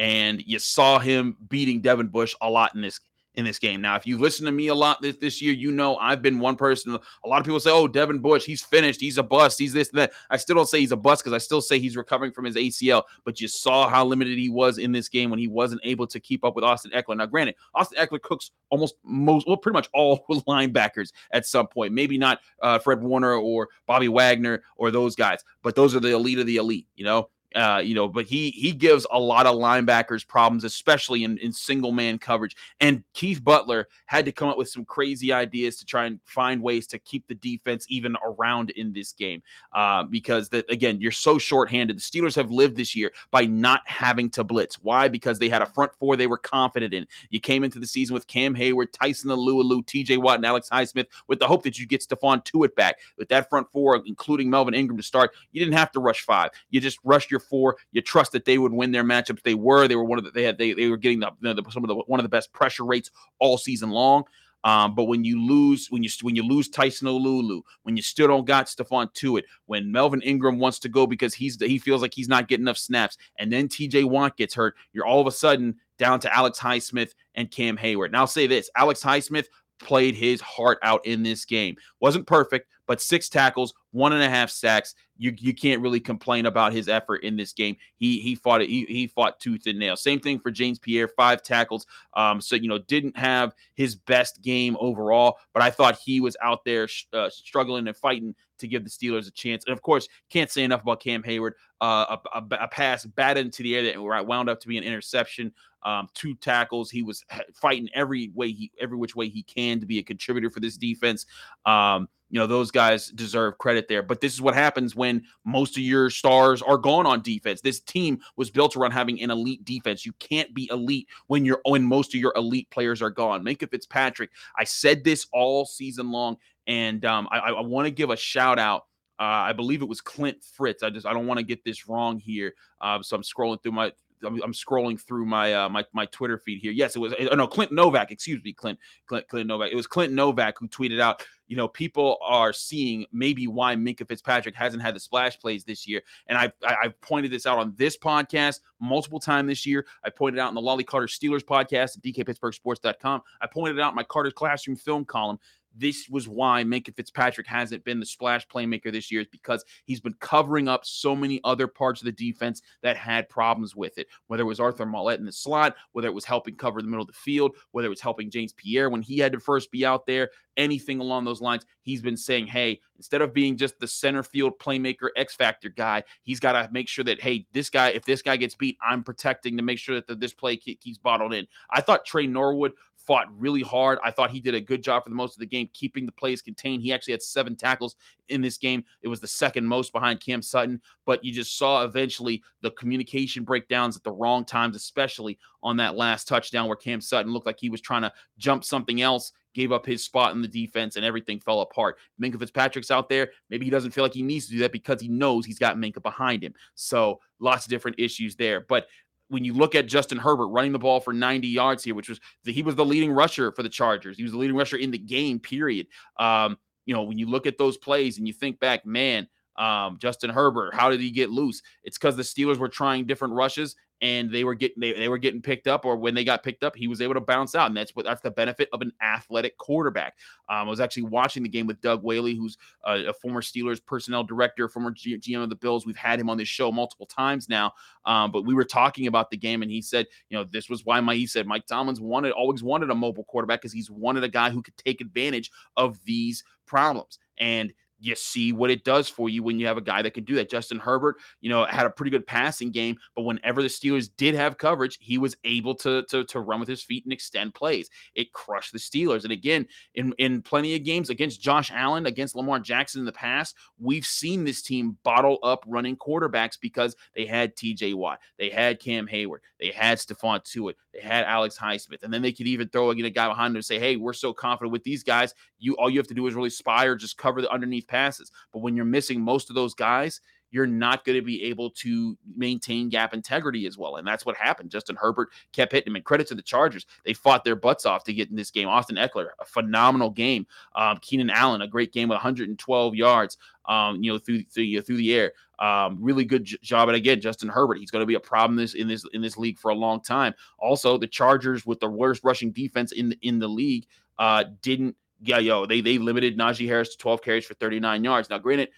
and 0.00 0.42
you 0.46 0.58
saw 0.58 0.98
him 0.98 1.36
beating 1.48 1.80
Devin 1.82 2.08
Bush 2.08 2.34
a 2.40 2.50
lot 2.50 2.74
in 2.74 2.80
this 2.80 2.98
in 3.34 3.44
this 3.44 3.60
game. 3.60 3.80
Now, 3.80 3.94
if 3.94 4.06
you 4.08 4.18
listen 4.18 4.44
to 4.46 4.52
me 4.52 4.68
a 4.68 4.74
lot 4.74 5.00
this, 5.00 5.16
this 5.18 5.40
year, 5.40 5.54
you 5.54 5.70
know 5.70 5.96
I've 5.98 6.20
been 6.20 6.40
one 6.40 6.56
person. 6.56 6.98
A 7.24 7.28
lot 7.28 7.38
of 7.38 7.44
people 7.44 7.60
say, 7.60 7.70
"Oh, 7.70 7.86
Devin 7.86 8.18
Bush, 8.18 8.44
he's 8.44 8.62
finished. 8.62 9.00
He's 9.00 9.18
a 9.18 9.22
bust. 9.22 9.58
He's 9.58 9.72
this 9.72 9.90
and 9.90 9.98
that." 9.98 10.12
I 10.30 10.36
still 10.36 10.56
don't 10.56 10.68
say 10.68 10.80
he's 10.80 10.90
a 10.90 10.96
bust 10.96 11.22
because 11.22 11.34
I 11.34 11.38
still 11.38 11.60
say 11.60 11.78
he's 11.78 11.96
recovering 11.96 12.32
from 12.32 12.46
his 12.46 12.56
ACL. 12.56 13.04
But 13.24 13.40
you 13.40 13.46
saw 13.46 13.88
how 13.88 14.04
limited 14.04 14.36
he 14.36 14.48
was 14.48 14.78
in 14.78 14.90
this 14.90 15.08
game 15.08 15.30
when 15.30 15.38
he 15.38 15.48
wasn't 15.48 15.82
able 15.84 16.06
to 16.08 16.18
keep 16.18 16.44
up 16.44 16.56
with 16.56 16.64
Austin 16.64 16.90
Ekeler. 16.92 17.18
Now, 17.18 17.26
granted, 17.26 17.54
Austin 17.74 17.98
Ekeler 18.04 18.22
cooks 18.22 18.50
almost 18.70 18.96
most, 19.04 19.46
well, 19.46 19.58
pretty 19.58 19.74
much 19.74 19.88
all 19.92 20.24
linebackers 20.48 21.12
at 21.30 21.46
some 21.46 21.68
point. 21.68 21.92
Maybe 21.92 22.18
not 22.18 22.40
uh, 22.62 22.78
Fred 22.78 23.00
Warner 23.02 23.34
or 23.34 23.68
Bobby 23.86 24.08
Wagner 24.08 24.62
or 24.76 24.90
those 24.90 25.14
guys, 25.14 25.44
but 25.62 25.76
those 25.76 25.94
are 25.94 26.00
the 26.00 26.14
elite 26.14 26.38
of 26.38 26.46
the 26.46 26.56
elite. 26.56 26.88
You 26.96 27.04
know, 27.04 27.28
uh, 27.54 27.80
you 27.84 27.94
know, 27.94 28.06
but 28.08 28.26
he 28.26 28.50
he 28.50 28.72
gives 28.72 29.06
a 29.10 29.18
lot 29.18 29.46
of 29.46 29.56
linebackers 29.56 30.26
problems, 30.26 30.64
especially 30.64 31.24
in, 31.24 31.36
in 31.38 31.52
single 31.52 31.90
man 31.90 32.18
coverage. 32.18 32.56
And 32.80 33.02
Keith 33.12 33.42
Butler 33.42 33.88
had 34.06 34.24
to 34.26 34.32
come 34.32 34.48
up 34.48 34.58
with 34.58 34.68
some 34.68 34.84
crazy 34.84 35.32
ideas 35.32 35.76
to 35.78 35.84
try 35.84 36.06
and 36.06 36.20
find 36.24 36.62
ways 36.62 36.86
to 36.88 36.98
keep 36.98 37.26
the 37.26 37.34
defense 37.34 37.86
even 37.88 38.16
around 38.24 38.70
in 38.70 38.92
this 38.92 39.12
game. 39.12 39.42
Uh, 39.72 40.04
because 40.04 40.48
that 40.50 40.70
again, 40.70 41.00
you're 41.00 41.10
so 41.10 41.38
shorthanded. 41.38 41.96
The 41.96 42.00
Steelers 42.00 42.36
have 42.36 42.50
lived 42.50 42.76
this 42.76 42.94
year 42.94 43.10
by 43.30 43.46
not 43.46 43.82
having 43.84 44.30
to 44.30 44.44
blitz. 44.44 44.76
Why? 44.76 45.08
Because 45.08 45.38
they 45.38 45.48
had 45.48 45.62
a 45.62 45.66
front 45.66 45.92
four 45.98 46.16
they 46.16 46.28
were 46.28 46.38
confident 46.38 46.94
in. 46.94 47.06
You 47.30 47.40
came 47.40 47.64
into 47.64 47.80
the 47.80 47.86
season 47.86 48.14
with 48.14 48.28
Cam 48.28 48.54
Heyward, 48.54 48.92
Tyson 48.92 49.30
Alualu, 49.30 49.84
TJ 49.84 50.18
Watt, 50.18 50.36
and 50.36 50.46
Alex 50.46 50.68
Highsmith 50.70 51.06
with 51.26 51.40
the 51.40 51.48
hope 51.48 51.64
that 51.64 51.78
you 51.78 51.86
get 51.86 52.02
Stephon 52.02 52.44
Tuitt 52.44 52.76
back. 52.76 52.98
With 53.18 53.28
that 53.30 53.48
front 53.50 53.66
four, 53.72 54.00
including 54.06 54.48
Melvin 54.50 54.74
Ingram 54.74 54.96
to 54.96 55.02
start, 55.02 55.32
you 55.50 55.58
didn't 55.58 55.76
have 55.76 55.90
to 55.92 56.00
rush 56.00 56.22
five. 56.22 56.50
You 56.70 56.80
just 56.80 56.98
rushed 57.02 57.30
your 57.30 57.39
four. 57.40 57.76
You 57.92 58.00
trust 58.02 58.32
that 58.32 58.44
they 58.44 58.58
would 58.58 58.72
win 58.72 58.92
their 58.92 59.04
matchups. 59.04 59.42
They 59.42 59.54
were. 59.54 59.88
They 59.88 59.96
were 59.96 60.04
one 60.04 60.18
of 60.18 60.24
the. 60.24 60.30
They 60.30 60.44
had. 60.44 60.58
They, 60.58 60.72
they 60.72 60.88
were 60.88 60.96
getting 60.96 61.20
the, 61.20 61.32
you 61.40 61.54
the 61.54 61.64
some 61.70 61.82
of 61.82 61.88
the 61.88 61.96
one 61.96 62.20
of 62.20 62.24
the 62.24 62.30
best 62.30 62.52
pressure 62.52 62.84
rates 62.84 63.10
all 63.38 63.58
season 63.58 63.90
long. 63.90 64.24
Um, 64.62 64.94
but 64.94 65.04
when 65.04 65.24
you 65.24 65.42
lose, 65.42 65.86
when 65.90 66.02
you 66.02 66.10
when 66.22 66.36
you 66.36 66.42
lose 66.42 66.68
Tyson 66.68 67.08
Alualu, 67.08 67.62
when 67.84 67.96
you 67.96 68.02
still 68.02 68.28
don't 68.28 68.44
got 68.44 68.66
Stephon 68.66 69.12
Tuitt, 69.14 69.44
when 69.66 69.90
Melvin 69.90 70.20
Ingram 70.22 70.58
wants 70.58 70.78
to 70.80 70.88
go 70.88 71.06
because 71.06 71.32
he's 71.34 71.60
he 71.60 71.78
feels 71.78 72.02
like 72.02 72.12
he's 72.14 72.28
not 72.28 72.48
getting 72.48 72.64
enough 72.64 72.76
snaps, 72.76 73.16
and 73.38 73.50
then 73.50 73.68
TJ 73.68 74.04
Watt 74.04 74.36
gets 74.36 74.54
hurt, 74.54 74.74
you're 74.92 75.06
all 75.06 75.20
of 75.20 75.26
a 75.26 75.32
sudden 75.32 75.76
down 75.98 76.20
to 76.20 76.34
Alex 76.34 76.58
Highsmith 76.58 77.12
and 77.34 77.50
Cam 77.50 77.76
Heyward. 77.76 78.10
Now 78.12 78.20
I'll 78.20 78.26
say 78.26 78.46
this: 78.46 78.68
Alex 78.76 79.02
Highsmith 79.02 79.46
played 79.80 80.14
his 80.14 80.40
heart 80.40 80.78
out 80.82 81.04
in 81.06 81.22
this 81.22 81.44
game. 81.44 81.76
wasn't 82.00 82.26
perfect, 82.26 82.68
but 82.86 83.00
six 83.00 83.28
tackles, 83.28 83.74
one 83.92 84.12
and 84.12 84.22
a 84.22 84.28
half 84.28 84.50
sacks 84.50 84.94
you 85.20 85.34
you 85.36 85.54
can't 85.54 85.82
really 85.82 86.00
complain 86.00 86.46
about 86.46 86.72
his 86.72 86.88
effort 86.88 87.22
in 87.22 87.36
this 87.36 87.52
game. 87.52 87.76
He 87.96 88.20
he 88.20 88.34
fought 88.34 88.62
it. 88.62 88.70
He, 88.70 88.86
he 88.86 89.06
fought 89.06 89.38
tooth 89.38 89.66
and 89.66 89.78
nail. 89.78 89.94
Same 89.94 90.18
thing 90.18 90.40
for 90.40 90.50
James 90.50 90.78
Pierre, 90.78 91.08
five 91.08 91.42
tackles. 91.42 91.86
Um, 92.14 92.40
so 92.40 92.56
you 92.56 92.68
know 92.68 92.78
didn't 92.78 93.16
have 93.18 93.54
his 93.74 93.94
best 93.94 94.42
game 94.42 94.78
overall, 94.80 95.36
but 95.52 95.62
I 95.62 95.70
thought 95.70 95.98
he 96.02 96.20
was 96.22 96.38
out 96.42 96.64
there 96.64 96.88
uh, 97.12 97.28
struggling 97.28 97.86
and 97.86 97.96
fighting 97.96 98.34
to 98.60 98.68
give 98.68 98.84
the 98.84 98.90
Steelers 98.90 99.28
a 99.28 99.30
chance. 99.30 99.64
And 99.66 99.72
of 99.72 99.82
course, 99.82 100.08
can't 100.30 100.50
say 100.50 100.62
enough 100.64 100.82
about 100.82 101.00
Cam 101.00 101.22
Heyward. 101.22 101.52
Uh, 101.80 102.16
a, 102.34 102.38
a, 102.38 102.64
a, 102.64 102.68
pass 102.68 103.06
batted 103.06 103.46
into 103.46 103.62
the 103.62 103.74
air 103.74 103.82
that 103.82 104.26
wound 104.26 104.50
up 104.50 104.60
to 104.60 104.68
be 104.68 104.76
an 104.76 104.84
interception. 104.84 105.52
Um, 105.82 106.08
two 106.12 106.34
tackles. 106.34 106.90
He 106.90 107.02
was 107.02 107.24
fighting 107.54 107.88
every 107.94 108.30
way 108.34 108.52
he 108.52 108.70
every 108.78 108.98
which 108.98 109.16
way 109.16 109.28
he 109.28 109.42
can 109.42 109.80
to 109.80 109.86
be 109.86 109.98
a 109.98 110.02
contributor 110.02 110.50
for 110.50 110.60
this 110.60 110.76
defense. 110.76 111.24
Um, 111.64 112.08
you 112.30 112.38
know 112.38 112.46
those 112.46 112.70
guys 112.70 113.08
deserve 113.08 113.58
credit 113.58 113.88
there 113.88 114.02
but 114.02 114.20
this 114.20 114.32
is 114.32 114.40
what 114.40 114.54
happens 114.54 114.94
when 114.96 115.22
most 115.44 115.76
of 115.76 115.82
your 115.82 116.08
stars 116.08 116.62
are 116.62 116.78
gone 116.78 117.06
on 117.06 117.20
defense 117.20 117.60
this 117.60 117.80
team 117.80 118.20
was 118.36 118.50
built 118.50 118.76
around 118.76 118.92
having 118.92 119.20
an 119.20 119.30
elite 119.30 119.64
defense 119.64 120.06
you 120.06 120.12
can't 120.14 120.54
be 120.54 120.68
elite 120.72 121.08
when 121.26 121.44
you're 121.44 121.60
when 121.64 121.84
most 121.84 122.14
of 122.14 122.20
your 122.20 122.32
elite 122.36 122.70
players 122.70 123.02
are 123.02 123.10
gone 123.10 123.44
Minkah 123.44 123.70
Fitzpatrick 123.70 124.30
I 124.56 124.64
said 124.64 125.04
this 125.04 125.26
all 125.32 125.66
season 125.66 126.10
long 126.10 126.36
and 126.70 127.04
um, 127.04 127.28
I, 127.30 127.38
I 127.38 127.60
want 127.60 127.86
to 127.86 127.90
give 127.90 128.10
a 128.10 128.16
shout 128.16 128.58
out 128.58 128.84
uh, 129.20 129.44
I 129.44 129.52
believe 129.52 129.82
it 129.82 129.88
was 129.88 130.00
Clint 130.00 130.38
Fritz. 130.42 130.82
I 130.82 130.88
just 130.88 131.06
I 131.06 131.12
don't 131.12 131.26
want 131.26 131.36
to 131.36 131.44
get 131.44 131.62
this 131.62 131.86
wrong 131.86 132.18
here. 132.18 132.54
Uh, 132.80 133.02
so 133.02 133.14
I'm 133.14 133.22
scrolling 133.22 133.62
through 133.62 133.72
my 133.72 133.92
I'm, 134.22 134.52
scrolling 134.52 135.00
through 135.00 135.26
my 135.26 135.54
uh, 135.54 135.68
my 135.68 135.84
my 135.92 136.06
Twitter 136.06 136.38
feed 136.38 136.60
here. 136.60 136.72
Yes, 136.72 136.96
it 136.96 137.00
was. 137.00 137.14
Oh, 137.30 137.34
no, 137.34 137.46
Clint 137.46 137.72
Novak. 137.72 138.10
Excuse 138.10 138.42
me, 138.42 138.52
Clint, 138.52 138.78
Clint 139.06 139.28
Clint 139.28 139.46
Novak. 139.46 139.72
It 139.72 139.76
was 139.76 139.86
Clint 139.86 140.12
Novak 140.12 140.58
who 140.58 140.68
tweeted 140.68 141.00
out. 141.00 141.24
You 141.48 141.56
know, 141.56 141.66
people 141.66 142.16
are 142.22 142.52
seeing 142.52 143.06
maybe 143.12 143.48
why 143.48 143.74
Minkah 143.74 144.06
Fitzpatrick 144.06 144.54
hasn't 144.54 144.82
had 144.82 144.94
the 144.94 145.00
splash 145.00 145.38
plays 145.38 145.64
this 145.64 145.86
year, 145.86 146.02
and 146.28 146.38
I've 146.38 146.52
I've 146.64 146.98
pointed 147.00 147.30
this 147.30 147.44
out 147.44 147.58
on 147.58 147.74
this 147.76 147.98
podcast 147.98 148.60
multiple 148.80 149.20
times 149.20 149.48
this 149.48 149.66
year. 149.66 149.86
I 150.04 150.10
pointed 150.10 150.38
out 150.38 150.48
in 150.48 150.54
the 150.54 150.62
Lolley 150.62 150.86
Carter 150.86 151.08
Steelers 151.08 151.42
podcast 151.42 151.96
at 151.96 152.02
DKPittsburghSports.com. 152.02 153.22
I 153.40 153.46
pointed 153.46 153.80
out 153.80 153.90
in 153.90 153.96
my 153.96 154.04
Carter's 154.04 154.32
Classroom 154.32 154.76
film 154.76 155.04
column 155.04 155.38
this 155.80 156.08
was 156.08 156.28
why 156.28 156.62
Minkah 156.62 156.94
Fitzpatrick 156.94 157.46
hasn't 157.46 157.84
been 157.84 157.98
the 157.98 158.06
splash 158.06 158.46
playmaker 158.46 158.92
this 158.92 159.10
year, 159.10 159.22
is 159.22 159.26
because 159.26 159.64
he's 159.86 160.00
been 160.00 160.14
covering 160.20 160.68
up 160.68 160.84
so 160.84 161.16
many 161.16 161.40
other 161.42 161.66
parts 161.66 162.00
of 162.00 162.04
the 162.04 162.12
defense 162.12 162.62
that 162.82 162.96
had 162.96 163.28
problems 163.28 163.74
with 163.74 163.98
it. 163.98 164.06
Whether 164.26 164.42
it 164.42 164.46
was 164.46 164.60
Arthur 164.60 164.86
Maulet 164.86 165.18
in 165.18 165.26
the 165.26 165.32
slot, 165.32 165.74
whether 165.92 166.08
it 166.08 166.14
was 166.14 166.24
helping 166.24 166.56
cover 166.56 166.80
the 166.80 166.88
middle 166.88 167.02
of 167.02 167.08
the 167.08 167.12
field, 167.14 167.56
whether 167.72 167.86
it 167.86 167.90
was 167.90 168.00
helping 168.00 168.30
James 168.30 168.52
Pierre 168.52 168.90
when 168.90 169.02
he 169.02 169.18
had 169.18 169.32
to 169.32 169.40
first 169.40 169.70
be 169.70 169.84
out 169.84 170.06
there, 170.06 170.30
anything 170.56 171.00
along 171.00 171.24
those 171.24 171.40
lines, 171.40 171.64
he's 171.82 172.02
been 172.02 172.16
saying, 172.16 172.46
hey, 172.46 172.80
instead 172.96 173.22
of 173.22 173.32
being 173.32 173.56
just 173.56 173.78
the 173.78 173.86
center 173.86 174.22
field 174.22 174.58
playmaker 174.58 175.08
X 175.16 175.34
factor 175.34 175.70
guy, 175.70 176.02
he's 176.22 176.40
got 176.40 176.52
to 176.52 176.68
make 176.70 176.88
sure 176.88 177.04
that, 177.04 177.20
hey, 177.20 177.46
this 177.52 177.70
guy, 177.70 177.88
if 177.88 178.04
this 178.04 178.20
guy 178.20 178.36
gets 178.36 178.54
beat, 178.54 178.76
I'm 178.86 179.02
protecting 179.02 179.56
to 179.56 179.62
make 179.62 179.78
sure 179.78 179.94
that 179.94 180.06
the, 180.06 180.14
this 180.14 180.34
play 180.34 180.56
keeps 180.56 180.98
bottled 180.98 181.32
in. 181.32 181.46
I 181.70 181.80
thought 181.80 182.04
Tre 182.04 182.26
Norwood 182.26 182.72
fought 183.06 183.26
really 183.36 183.62
hard. 183.62 183.98
I 184.04 184.10
thought 184.10 184.30
he 184.30 184.40
did 184.40 184.54
a 184.54 184.60
good 184.60 184.82
job 184.82 185.04
for 185.04 185.10
the 185.10 185.16
most 185.16 185.34
of 185.34 185.40
the 185.40 185.46
game, 185.46 185.68
keeping 185.72 186.06
the 186.06 186.12
plays 186.12 186.42
contained. 186.42 186.82
He 186.82 186.92
actually 186.92 187.12
had 187.12 187.22
seven 187.22 187.56
tackles 187.56 187.96
in 188.28 188.40
this 188.40 188.58
game. 188.58 188.84
It 189.02 189.08
was 189.08 189.20
the 189.20 189.26
second 189.26 189.66
most 189.66 189.92
behind 189.92 190.20
Cam 190.20 190.42
Sutton, 190.42 190.80
but 191.06 191.24
you 191.24 191.32
just 191.32 191.58
saw 191.58 191.84
eventually 191.84 192.42
the 192.62 192.70
communication 192.72 193.44
breakdowns 193.44 193.96
at 193.96 194.04
the 194.04 194.12
wrong 194.12 194.44
times, 194.44 194.76
especially 194.76 195.38
on 195.62 195.76
that 195.78 195.96
last 195.96 196.28
touchdown 196.28 196.66
where 196.66 196.76
Cam 196.76 197.00
Sutton 197.00 197.32
looked 197.32 197.46
like 197.46 197.58
he 197.58 197.70
was 197.70 197.80
trying 197.80 198.02
to 198.02 198.12
jump 198.38 198.64
something 198.64 199.00
else 199.00 199.32
gave 199.54 199.72
up 199.72 199.86
his 199.86 200.04
spot 200.04 200.34
in 200.34 200.42
the 200.42 200.48
defense 200.48 200.96
and 200.96 201.04
everything 201.04 201.40
fell 201.40 201.60
apart. 201.60 201.98
Minkah 202.22 202.38
Fitzpatrick's 202.38 202.90
out 202.90 203.08
there. 203.08 203.30
Maybe 203.48 203.64
he 203.64 203.70
doesn't 203.70 203.90
feel 203.90 204.04
like 204.04 204.14
he 204.14 204.22
needs 204.22 204.46
to 204.46 204.52
do 204.52 204.58
that 204.60 204.72
because 204.72 205.00
he 205.00 205.08
knows 205.08 205.44
he's 205.44 205.58
got 205.58 205.76
Minkah 205.76 206.02
behind 206.02 206.42
him. 206.42 206.54
So 206.74 207.20
lots 207.38 207.64
of 207.64 207.70
different 207.70 207.98
issues 207.98 208.36
there. 208.36 208.60
But 208.60 208.86
when 209.30 209.44
you 209.44 209.54
look 209.54 209.74
at 209.74 209.86
Justin 209.86 210.18
Herbert 210.18 210.48
running 210.48 210.72
the 210.72 210.78
ball 210.78 211.00
for 211.00 211.12
90 211.12 211.46
yards 211.46 211.84
here, 211.84 211.94
which 211.94 212.08
was 212.08 212.20
the, 212.44 212.52
he 212.52 212.62
was 212.62 212.74
the 212.74 212.84
leading 212.84 213.12
rusher 213.12 213.52
for 213.52 213.62
the 213.62 213.68
Chargers. 213.68 214.16
He 214.16 214.24
was 214.24 214.32
the 214.32 214.38
leading 214.38 214.56
rusher 214.56 214.76
in 214.76 214.90
the 214.90 214.98
game, 214.98 215.38
period. 215.38 215.86
Um, 216.18 216.58
you 216.84 216.94
know, 216.94 217.04
when 217.04 217.16
you 217.16 217.26
look 217.26 217.46
at 217.46 217.56
those 217.56 217.76
plays 217.76 218.18
and 218.18 218.26
you 218.26 218.32
think 218.32 218.58
back, 218.58 218.84
man, 218.84 219.28
um, 219.56 219.98
Justin 220.00 220.30
Herbert, 220.30 220.74
how 220.74 220.90
did 220.90 221.00
he 221.00 221.10
get 221.10 221.30
loose? 221.30 221.62
It's 221.84 221.96
because 221.96 222.16
the 222.16 222.22
Steelers 222.22 222.56
were 222.56 222.68
trying 222.68 223.06
different 223.06 223.34
rushes 223.34 223.76
and 224.02 224.30
they 224.30 224.44
were 224.44 224.54
getting 224.54 224.80
they, 224.80 224.92
they 224.92 225.08
were 225.08 225.18
getting 225.18 225.42
picked 225.42 225.66
up, 225.66 225.84
or 225.84 225.96
when 225.96 226.14
they 226.14 226.24
got 226.24 226.42
picked 226.42 226.64
up, 226.64 226.74
he 226.74 226.88
was 226.88 227.00
able 227.00 227.14
to 227.14 227.20
bounce 227.20 227.54
out, 227.54 227.66
and 227.66 227.76
that's 227.76 227.94
what 227.94 228.04
that's 228.04 228.22
the 228.22 228.30
benefit 228.30 228.68
of 228.72 228.80
an 228.80 228.92
athletic 229.02 229.56
quarterback. 229.58 230.16
Um, 230.48 230.66
I 230.66 230.70
was 230.70 230.80
actually 230.80 231.04
watching 231.04 231.42
the 231.42 231.48
game 231.48 231.66
with 231.66 231.80
Doug 231.80 232.02
Whaley, 232.02 232.34
who's 232.34 232.56
a, 232.84 233.06
a 233.08 233.12
former 233.12 233.42
Steelers 233.42 233.84
personnel 233.84 234.24
director, 234.24 234.68
former 234.68 234.90
G- 234.90 235.18
GM 235.18 235.42
of 235.42 235.50
the 235.50 235.56
Bills. 235.56 235.86
We've 235.86 235.96
had 235.96 236.18
him 236.18 236.30
on 236.30 236.38
this 236.38 236.48
show 236.48 236.72
multiple 236.72 237.06
times 237.06 237.48
now, 237.48 237.72
um, 238.06 238.32
but 238.32 238.44
we 238.44 238.54
were 238.54 238.64
talking 238.64 239.06
about 239.06 239.30
the 239.30 239.36
game, 239.36 239.62
and 239.62 239.70
he 239.70 239.82
said, 239.82 240.06
you 240.28 240.38
know, 240.38 240.44
this 240.44 240.68
was 240.68 240.84
why 240.84 241.00
my 241.00 241.14
he 241.14 241.26
said 241.26 241.46
Mike 241.46 241.66
Tomlins 241.66 242.00
wanted 242.00 242.32
always 242.32 242.62
wanted 242.62 242.90
a 242.90 242.94
mobile 242.94 243.24
quarterback 243.24 243.60
because 243.60 243.72
he's 243.72 243.90
wanted 243.90 244.24
a 244.24 244.28
guy 244.28 244.50
who 244.50 244.62
could 244.62 244.76
take 244.76 245.00
advantage 245.00 245.50
of 245.76 246.02
these 246.04 246.42
problems. 246.66 247.18
And 247.38 247.72
you 248.00 248.16
see 248.16 248.52
what 248.52 248.70
it 248.70 248.82
does 248.82 249.08
for 249.08 249.28
you 249.28 249.42
when 249.42 249.58
you 249.58 249.66
have 249.66 249.76
a 249.76 249.82
guy 249.82 250.02
that 250.02 250.14
can 250.14 250.24
do 250.24 250.34
that. 250.36 250.50
Justin 250.50 250.78
Herbert, 250.78 251.16
you 251.40 251.50
know, 251.50 251.64
had 251.66 251.86
a 251.86 251.90
pretty 251.90 252.10
good 252.10 252.26
passing 252.26 252.70
game, 252.70 252.96
but 253.14 253.22
whenever 253.22 253.62
the 253.62 253.68
Steelers 253.68 254.08
did 254.16 254.34
have 254.34 254.58
coverage, 254.58 254.98
he 255.00 255.18
was 255.18 255.36
able 255.44 255.74
to 255.76 256.02
to, 256.04 256.24
to 256.24 256.40
run 256.40 256.60
with 256.60 256.68
his 256.68 256.82
feet 256.82 257.04
and 257.04 257.12
extend 257.12 257.54
plays. 257.54 257.90
It 258.14 258.32
crushed 258.32 258.72
the 258.72 258.78
Steelers. 258.78 259.24
And 259.24 259.32
again, 259.32 259.66
in 259.94 260.14
in 260.18 260.42
plenty 260.42 260.74
of 260.74 260.82
games 260.82 261.10
against 261.10 261.40
Josh 261.40 261.70
Allen, 261.72 262.06
against 262.06 262.34
Lamar 262.34 262.58
Jackson 262.58 263.00
in 263.00 263.04
the 263.06 263.12
past, 263.12 263.54
we've 263.78 264.06
seen 264.06 264.44
this 264.44 264.62
team 264.62 264.96
bottle 265.04 265.38
up 265.42 265.64
running 265.66 265.96
quarterbacks 265.96 266.58
because 266.60 266.96
they 267.14 267.26
had 267.26 267.54
TJ 267.54 267.94
Watt, 267.94 268.18
they 268.38 268.48
had 268.48 268.80
Cam 268.80 269.06
Heyward, 269.06 269.40
they 269.58 269.70
had 269.70 269.98
Stephon 269.98 270.42
Tuitt, 270.42 270.74
they 270.94 271.00
had 271.00 271.24
Alex 271.24 271.58
Highsmith, 271.58 272.02
and 272.02 272.12
then 272.12 272.22
they 272.22 272.32
could 272.32 272.46
even 272.46 272.68
throw 272.68 272.90
again 272.90 273.04
a 273.04 273.10
guy 273.10 273.28
behind 273.28 273.52
them 273.52 273.56
and 273.56 273.64
say, 273.64 273.78
"Hey, 273.78 273.96
we're 273.96 274.12
so 274.14 274.32
confident 274.32 274.72
with 274.72 274.84
these 274.84 275.02
guys. 275.02 275.34
You 275.58 275.74
all 275.76 275.90
you 275.90 275.98
have 275.98 276.06
to 276.08 276.14
do 276.14 276.26
is 276.26 276.34
really 276.34 276.50
spy 276.50 276.86
or 276.86 276.96
just 276.96 277.18
cover 277.18 277.42
the 277.42 277.50
underneath 277.50 277.86
passes." 277.90 278.32
But 278.52 278.60
when 278.60 278.76
you're 278.76 278.84
missing 278.86 279.20
most 279.20 279.50
of 279.50 279.54
those 279.54 279.74
guys, 279.74 280.20
you're 280.50 280.66
not 280.66 281.04
going 281.04 281.16
to 281.16 281.24
be 281.24 281.44
able 281.44 281.70
to 281.70 282.16
maintain 282.36 282.88
gap 282.88 283.14
integrity 283.14 283.66
as 283.66 283.78
well. 283.78 283.96
And 283.96 284.06
that's 284.06 284.26
what 284.26 284.36
happened. 284.36 284.70
Justin 284.70 284.96
Herbert 284.96 285.30
kept 285.52 285.72
hitting 285.72 285.92
him. 285.92 285.96
And 285.96 286.04
credit 286.04 286.26
to 286.28 286.34
the 286.34 286.42
Chargers. 286.42 286.86
They 287.04 287.12
fought 287.12 287.44
their 287.44 287.56
butts 287.56 287.86
off 287.86 288.04
to 288.04 288.12
get 288.12 288.30
in 288.30 288.36
this 288.36 288.50
game. 288.50 288.68
Austin 288.68 288.96
Ekeler, 288.96 289.28
a 289.40 289.44
phenomenal 289.44 290.10
game. 290.10 290.46
Um, 290.74 290.98
Keenan 291.00 291.30
Allen, 291.30 291.62
a 291.62 291.68
great 291.68 291.92
game 291.92 292.08
with 292.08 292.16
112 292.16 292.94
yards, 292.94 293.38
um, 293.66 294.02
you 294.02 294.12
know, 294.12 294.18
through, 294.18 294.42
through, 294.44 294.82
through 294.82 294.96
the 294.96 295.14
air. 295.14 295.32
Um, 295.58 295.98
really 296.00 296.24
good 296.24 296.44
job. 296.44 296.88
And 296.88 296.96
again, 296.96 297.20
Justin 297.20 297.48
Herbert, 297.48 297.78
he's 297.78 297.90
going 297.90 298.02
to 298.02 298.06
be 298.06 298.14
a 298.14 298.20
problem 298.20 298.56
this 298.56 298.74
in 298.74 298.88
this 298.88 299.04
in 299.12 299.20
this 299.20 299.36
league 299.36 299.58
for 299.58 299.70
a 299.70 299.74
long 299.74 300.00
time. 300.00 300.32
Also, 300.58 300.96
the 300.96 301.06
Chargers 301.06 301.66
with 301.66 301.80
the 301.80 301.88
worst 301.88 302.24
rushing 302.24 302.50
defense 302.50 302.92
in 302.92 303.10
the, 303.10 303.18
in 303.20 303.38
the 303.38 303.48
league 303.48 303.86
uh, 304.18 304.44
didn't 304.62 304.96
yeah, 305.20 305.38
yo, 305.38 305.66
they 305.66 305.80
they 305.80 305.98
limited 305.98 306.38
Najee 306.38 306.66
Harris 306.66 306.90
to 306.90 306.98
12 306.98 307.22
carries 307.22 307.44
for 307.44 307.54
39 307.54 308.04
yards. 308.04 308.30
Now, 308.30 308.38
granted, 308.38 308.70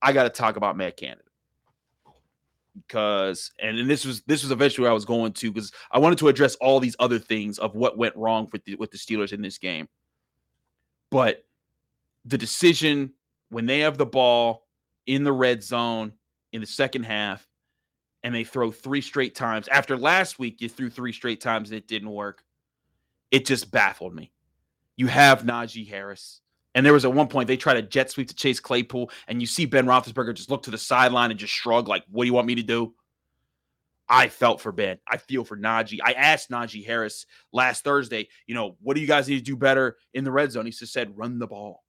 I 0.00 0.12
got 0.12 0.24
to 0.24 0.30
talk 0.30 0.56
about 0.56 0.76
Matt 0.76 0.96
Canada 0.96 1.22
because 2.86 3.50
and, 3.60 3.78
and 3.78 3.90
this 3.90 4.04
was 4.04 4.22
this 4.22 4.42
was 4.42 4.52
eventually 4.52 4.84
where 4.84 4.90
I 4.90 4.94
was 4.94 5.04
going 5.04 5.32
to 5.32 5.52
because 5.52 5.72
I 5.90 5.98
wanted 5.98 6.18
to 6.18 6.28
address 6.28 6.54
all 6.56 6.80
these 6.80 6.96
other 6.98 7.18
things 7.18 7.58
of 7.58 7.74
what 7.74 7.98
went 7.98 8.16
wrong 8.16 8.48
with 8.52 8.64
the, 8.64 8.76
with 8.76 8.90
the 8.90 8.98
Steelers 8.98 9.32
in 9.32 9.42
this 9.42 9.58
game. 9.58 9.88
But 11.10 11.44
the 12.24 12.38
decision 12.38 13.12
when 13.50 13.66
they 13.66 13.80
have 13.80 13.98
the 13.98 14.06
ball 14.06 14.66
in 15.06 15.24
the 15.24 15.32
red 15.32 15.62
zone 15.62 16.12
in 16.52 16.60
the 16.60 16.66
second 16.66 17.04
half 17.04 17.46
and 18.22 18.34
they 18.34 18.44
throw 18.44 18.70
three 18.70 19.00
straight 19.00 19.34
times 19.34 19.68
after 19.68 19.96
last 19.96 20.38
week 20.38 20.60
you 20.60 20.68
threw 20.68 20.90
three 20.90 21.12
straight 21.12 21.40
times 21.40 21.70
and 21.70 21.78
it 21.78 21.88
didn't 21.88 22.10
work. 22.10 22.42
It 23.30 23.46
just 23.46 23.70
baffled 23.70 24.14
me. 24.14 24.32
You 24.98 25.06
have 25.06 25.44
Najee 25.44 25.88
Harris. 25.88 26.42
And 26.74 26.84
there 26.84 26.92
was 26.92 27.06
at 27.06 27.12
one 27.14 27.28
point 27.28 27.46
they 27.46 27.56
tried 27.56 27.74
to 27.74 27.82
jet 27.82 28.10
sweep 28.10 28.28
to 28.28 28.34
Chase 28.34 28.60
Claypool, 28.60 29.10
and 29.26 29.40
you 29.40 29.46
see 29.46 29.64
Ben 29.64 29.86
Roethlisberger 29.86 30.34
just 30.34 30.50
look 30.50 30.64
to 30.64 30.70
the 30.70 30.76
sideline 30.76 31.30
and 31.30 31.40
just 31.40 31.52
shrug, 31.52 31.88
like, 31.88 32.04
"What 32.10 32.24
do 32.24 32.26
you 32.26 32.34
want 32.34 32.46
me 32.46 32.56
to 32.56 32.62
do?" 32.62 32.94
I 34.08 34.28
felt 34.28 34.60
for 34.60 34.72
Ben. 34.72 34.98
I 35.06 35.18
feel 35.18 35.44
for 35.44 35.56
Najee. 35.56 35.98
I 36.02 36.12
asked 36.12 36.50
Najee 36.50 36.84
Harris 36.84 37.26
last 37.52 37.84
Thursday, 37.84 38.28
you 38.46 38.54
know, 38.54 38.76
what 38.80 38.94
do 38.94 39.00
you 39.00 39.06
guys 39.06 39.28
need 39.28 39.36
to 39.36 39.44
do 39.44 39.56
better 39.56 39.98
in 40.14 40.24
the 40.24 40.32
red 40.32 40.50
zone? 40.50 40.64
He 40.64 40.72
just 40.72 40.92
said, 40.92 41.16
run 41.16 41.38
the 41.38 41.46
ball. 41.46 41.84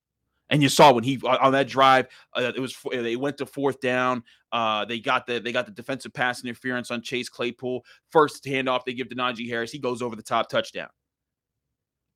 And 0.49 0.61
you 0.61 0.67
saw 0.67 0.91
when 0.91 1.03
he 1.03 1.19
on 1.23 1.51
that 1.51 1.67
drive, 1.67 2.07
uh, 2.33 2.51
it 2.55 2.59
was 2.59 2.75
they 2.91 3.15
went 3.15 3.37
to 3.37 3.45
fourth 3.45 3.79
down. 3.79 4.23
Uh, 4.51 4.83
they 4.83 4.99
got 4.99 5.27
the 5.27 5.39
they 5.39 5.51
got 5.51 5.67
the 5.67 5.71
defensive 5.71 6.11
pass 6.11 6.43
interference 6.43 6.89
on 6.89 7.03
Chase 7.03 7.29
Claypool. 7.29 7.85
First 8.11 8.43
handoff 8.45 8.83
they 8.83 8.93
give 8.93 9.09
to 9.09 9.15
Najee 9.15 9.47
Harris. 9.47 9.71
He 9.71 9.77
goes 9.77 10.01
over 10.01 10.15
the 10.15 10.23
top 10.23 10.49
touchdown. 10.49 10.89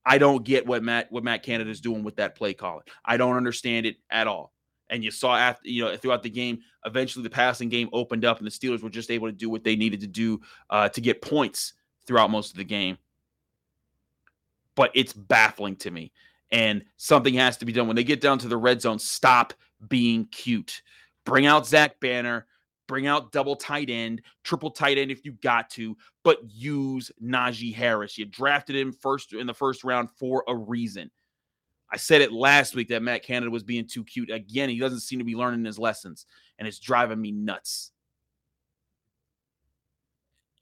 I 0.05 0.17
don't 0.17 0.43
get 0.43 0.65
what 0.65 0.83
Matt 0.83 1.11
what 1.11 1.23
Matt 1.23 1.43
Canada 1.43 1.69
is 1.69 1.81
doing 1.81 2.03
with 2.03 2.17
that 2.17 2.35
play 2.35 2.53
calling. 2.53 2.83
I 3.05 3.17
don't 3.17 3.35
understand 3.35 3.85
it 3.85 3.97
at 4.09 4.27
all. 4.27 4.53
And 4.89 5.03
you 5.03 5.11
saw 5.11 5.35
after 5.35 5.67
you 5.67 5.83
know 5.83 5.95
throughout 5.95 6.23
the 6.23 6.29
game, 6.29 6.59
eventually 6.85 7.23
the 7.23 7.29
passing 7.29 7.69
game 7.69 7.89
opened 7.93 8.25
up, 8.25 8.37
and 8.37 8.47
the 8.47 8.51
Steelers 8.51 8.81
were 8.81 8.89
just 8.89 9.11
able 9.11 9.27
to 9.27 9.33
do 9.33 9.49
what 9.49 9.63
they 9.63 9.75
needed 9.75 10.01
to 10.01 10.07
do 10.07 10.41
uh, 10.69 10.89
to 10.89 11.01
get 11.01 11.21
points 11.21 11.73
throughout 12.05 12.29
most 12.29 12.51
of 12.51 12.57
the 12.57 12.63
game. 12.63 12.97
But 14.75 14.91
it's 14.93 15.13
baffling 15.13 15.77
to 15.77 15.91
me, 15.91 16.11
and 16.51 16.83
something 16.97 17.33
has 17.35 17.57
to 17.57 17.65
be 17.65 17.71
done 17.71 17.87
when 17.87 17.95
they 17.95 18.03
get 18.03 18.21
down 18.21 18.39
to 18.39 18.47
the 18.47 18.57
red 18.57 18.81
zone. 18.81 18.99
Stop 18.99 19.53
being 19.87 20.25
cute. 20.25 20.81
Bring 21.25 21.45
out 21.45 21.65
Zach 21.65 21.99
Banner 21.99 22.45
bring 22.87 23.07
out 23.07 23.31
double 23.31 23.55
tight 23.55 23.89
end, 23.89 24.21
triple 24.43 24.71
tight 24.71 24.97
end 24.97 25.11
if 25.11 25.25
you 25.25 25.33
got 25.41 25.69
to, 25.71 25.95
but 26.23 26.39
use 26.47 27.11
Najee 27.23 27.73
Harris. 27.73 28.17
You 28.17 28.25
drafted 28.25 28.75
him 28.75 28.91
first 28.91 29.33
in 29.33 29.47
the 29.47 29.53
first 29.53 29.83
round 29.83 30.09
for 30.17 30.43
a 30.47 30.55
reason. 30.55 31.09
I 31.91 31.97
said 31.97 32.21
it 32.21 32.31
last 32.31 32.75
week 32.75 32.89
that 32.89 33.03
Matt 33.03 33.23
Canada 33.23 33.51
was 33.51 33.63
being 33.63 33.87
too 33.87 34.03
cute. 34.03 34.31
Again, 34.31 34.69
he 34.69 34.79
doesn't 34.79 35.01
seem 35.01 35.19
to 35.19 35.25
be 35.25 35.35
learning 35.35 35.63
his 35.63 35.77
lessons, 35.77 36.25
and 36.57 36.67
it's 36.67 36.79
driving 36.79 37.21
me 37.21 37.31
nuts. 37.31 37.91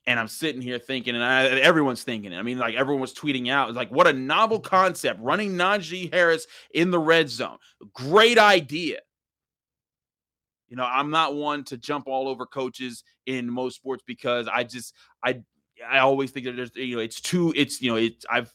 And 0.08 0.20
I'm 0.20 0.28
sitting 0.28 0.62
here 0.62 0.80
thinking, 0.80 1.16
and 1.16 1.24
I, 1.24 1.46
everyone's 1.46 2.04
thinking 2.04 2.34
it. 2.34 2.38
I 2.38 2.42
mean, 2.42 2.58
like 2.58 2.76
everyone 2.76 3.02
was 3.02 3.14
tweeting 3.14 3.50
out, 3.50 3.74
like, 3.76 3.92
what 3.92 4.08
a 4.08 4.14
novel 4.14 4.60
concept 4.60 5.22
running 5.22 5.54
Najee 5.54 6.12
Harris 6.12 6.48
in 6.74 6.92
the 6.92 7.00
red 7.00 7.30
zone. 7.30 7.58
Great 7.94 8.38
idea. 8.38 9.00
You 10.72 10.78
know, 10.78 10.86
I'm 10.86 11.12
not 11.12 11.36
one 11.36 11.66
to 11.66 11.78
jump 11.78 12.08
all 12.08 12.30
over 12.30 12.46
coaches 12.46 13.04
in 13.26 13.52
most 13.52 13.76
sports 13.76 14.04
because 14.08 14.48
I 14.48 14.64
just 14.64 14.96
I 15.22 15.42
I 15.86 16.00
always 16.00 16.32
think 16.32 16.46
that 16.46 16.56
there's 16.56 16.74
you 16.76 16.96
know 16.96 17.02
it's 17.02 17.20
too 17.20 17.54
it's 17.58 17.82
you 17.82 17.92
know 17.92 17.98
it's 17.98 18.26
I've 18.32 18.54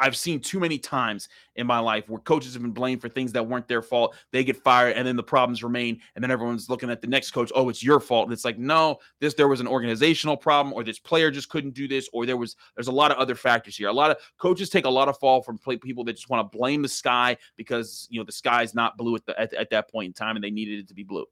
I've 0.00 0.16
seen 0.16 0.40
too 0.40 0.58
many 0.58 0.78
times 0.78 1.28
in 1.54 1.68
my 1.68 1.78
life 1.78 2.08
where 2.08 2.18
coaches 2.18 2.54
have 2.54 2.62
been 2.62 2.72
blamed 2.72 3.00
for 3.00 3.08
things 3.08 3.30
that 3.32 3.46
weren't 3.46 3.68
their 3.68 3.82
fault. 3.82 4.16
They 4.32 4.42
get 4.42 4.56
fired, 4.56 4.96
and 4.96 5.06
then 5.06 5.14
the 5.14 5.22
problems 5.22 5.62
remain, 5.62 6.00
and 6.16 6.24
then 6.24 6.32
everyone's 6.32 6.68
looking 6.68 6.90
at 6.90 7.00
the 7.00 7.06
next 7.06 7.30
coach. 7.30 7.52
Oh, 7.54 7.68
it's 7.68 7.84
your 7.84 8.00
fault. 8.00 8.26
And 8.26 8.32
it's 8.32 8.44
like, 8.44 8.58
no, 8.58 8.98
this 9.20 9.34
there 9.34 9.46
was 9.46 9.60
an 9.60 9.68
organizational 9.68 10.36
problem, 10.36 10.74
or 10.74 10.82
this 10.82 10.98
player 10.98 11.30
just 11.30 11.50
couldn't 11.50 11.74
do 11.74 11.86
this, 11.86 12.08
or 12.12 12.26
there 12.26 12.36
was 12.36 12.56
there's 12.74 12.88
a 12.88 12.92
lot 12.92 13.12
of 13.12 13.18
other 13.18 13.36
factors 13.36 13.76
here. 13.76 13.86
A 13.86 13.92
lot 13.92 14.10
of 14.10 14.16
coaches 14.38 14.70
take 14.70 14.86
a 14.86 14.90
lot 14.90 15.08
of 15.08 15.16
fall 15.18 15.40
from 15.40 15.56
people 15.58 16.02
that 16.02 16.14
just 16.14 16.28
want 16.28 16.50
to 16.50 16.58
blame 16.58 16.82
the 16.82 16.88
sky 16.88 17.36
because 17.56 18.08
you 18.10 18.18
know 18.18 18.24
the 18.24 18.32
sky's 18.32 18.74
not 18.74 18.96
blue 18.96 19.14
at 19.14 19.24
the 19.24 19.40
at, 19.40 19.54
at 19.54 19.70
that 19.70 19.88
point 19.88 20.08
in 20.08 20.12
time, 20.12 20.34
and 20.34 20.44
they 20.44 20.50
needed 20.50 20.80
it 20.80 20.88
to 20.88 20.94
be 20.94 21.04
blue. 21.04 21.26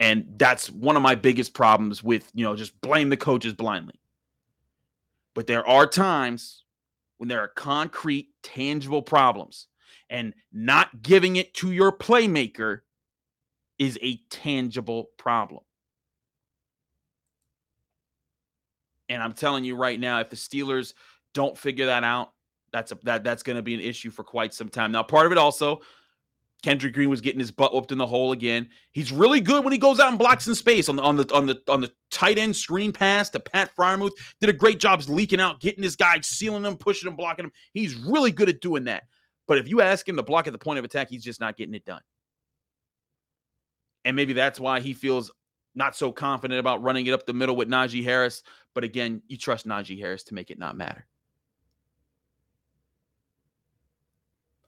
And 0.00 0.26
that's 0.36 0.70
one 0.70 0.96
of 0.96 1.02
my 1.02 1.14
biggest 1.14 1.54
problems 1.54 2.02
with, 2.02 2.30
you 2.34 2.44
know, 2.44 2.56
just 2.56 2.78
blame 2.80 3.10
the 3.10 3.16
coaches 3.16 3.52
blindly. 3.52 4.00
But 5.34 5.46
there 5.46 5.66
are 5.68 5.86
times 5.86 6.64
when 7.18 7.28
there 7.28 7.40
are 7.40 7.48
concrete, 7.48 8.28
tangible 8.42 9.02
problems, 9.02 9.68
and 10.10 10.34
not 10.52 11.02
giving 11.02 11.36
it 11.36 11.54
to 11.54 11.72
your 11.72 11.92
playmaker 11.92 12.80
is 13.78 13.98
a 14.02 14.20
tangible 14.30 15.10
problem. 15.16 15.62
And 19.08 19.22
I'm 19.22 19.32
telling 19.32 19.64
you 19.64 19.76
right 19.76 19.98
now, 19.98 20.20
if 20.20 20.30
the 20.30 20.36
Steelers 20.36 20.94
don't 21.34 21.56
figure 21.56 21.86
that 21.86 22.04
out, 22.04 22.32
that's 22.72 22.90
a, 22.90 22.98
that 23.04 23.22
that's 23.22 23.42
going 23.42 23.56
to 23.56 23.62
be 23.62 23.74
an 23.74 23.80
issue 23.80 24.10
for 24.10 24.24
quite 24.24 24.54
some 24.54 24.68
time. 24.68 24.92
Now, 24.92 25.02
part 25.02 25.26
of 25.26 25.32
it 25.32 25.38
also 25.38 25.82
Kendrick 26.64 26.94
Green 26.94 27.10
was 27.10 27.20
getting 27.20 27.40
his 27.40 27.50
butt 27.50 27.74
whooped 27.74 27.92
in 27.92 27.98
the 27.98 28.06
hole 28.06 28.32
again. 28.32 28.70
He's 28.92 29.12
really 29.12 29.42
good 29.42 29.64
when 29.64 29.72
he 29.72 29.78
goes 29.78 30.00
out 30.00 30.08
and 30.08 30.18
blocks 30.18 30.46
in 30.46 30.54
space 30.54 30.88
on 30.88 30.96
the 30.96 31.02
on 31.02 31.14
the 31.14 31.30
on 31.34 31.46
the 31.46 31.60
on 31.68 31.82
the 31.82 31.92
tight 32.10 32.38
end 32.38 32.56
screen 32.56 32.90
pass 32.90 33.28
to 33.30 33.40
Pat 33.40 33.70
Freiermuth. 33.76 34.12
Did 34.40 34.48
a 34.48 34.54
great 34.54 34.80
job 34.80 35.02
leaking 35.06 35.40
out, 35.40 35.60
getting 35.60 35.82
his 35.82 35.94
guy, 35.94 36.18
sealing 36.22 36.64
him, 36.64 36.78
pushing 36.78 37.06
him, 37.06 37.16
blocking 37.16 37.44
him. 37.44 37.52
He's 37.74 37.94
really 37.94 38.32
good 38.32 38.48
at 38.48 38.62
doing 38.62 38.84
that. 38.84 39.02
But 39.46 39.58
if 39.58 39.68
you 39.68 39.82
ask 39.82 40.08
him 40.08 40.16
to 40.16 40.22
block 40.22 40.46
at 40.46 40.54
the 40.54 40.58
point 40.58 40.78
of 40.78 40.86
attack, 40.86 41.10
he's 41.10 41.22
just 41.22 41.38
not 41.38 41.58
getting 41.58 41.74
it 41.74 41.84
done. 41.84 42.00
And 44.06 44.16
maybe 44.16 44.32
that's 44.32 44.58
why 44.58 44.80
he 44.80 44.94
feels 44.94 45.30
not 45.74 45.94
so 45.94 46.12
confident 46.12 46.60
about 46.60 46.82
running 46.82 47.04
it 47.06 47.12
up 47.12 47.26
the 47.26 47.34
middle 47.34 47.56
with 47.56 47.68
Najee 47.68 48.04
Harris. 48.04 48.42
But 48.74 48.84
again, 48.84 49.20
you 49.28 49.36
trust 49.36 49.68
Najee 49.68 50.00
Harris 50.00 50.22
to 50.24 50.34
make 50.34 50.50
it 50.50 50.58
not 50.58 50.78
matter. 50.78 51.06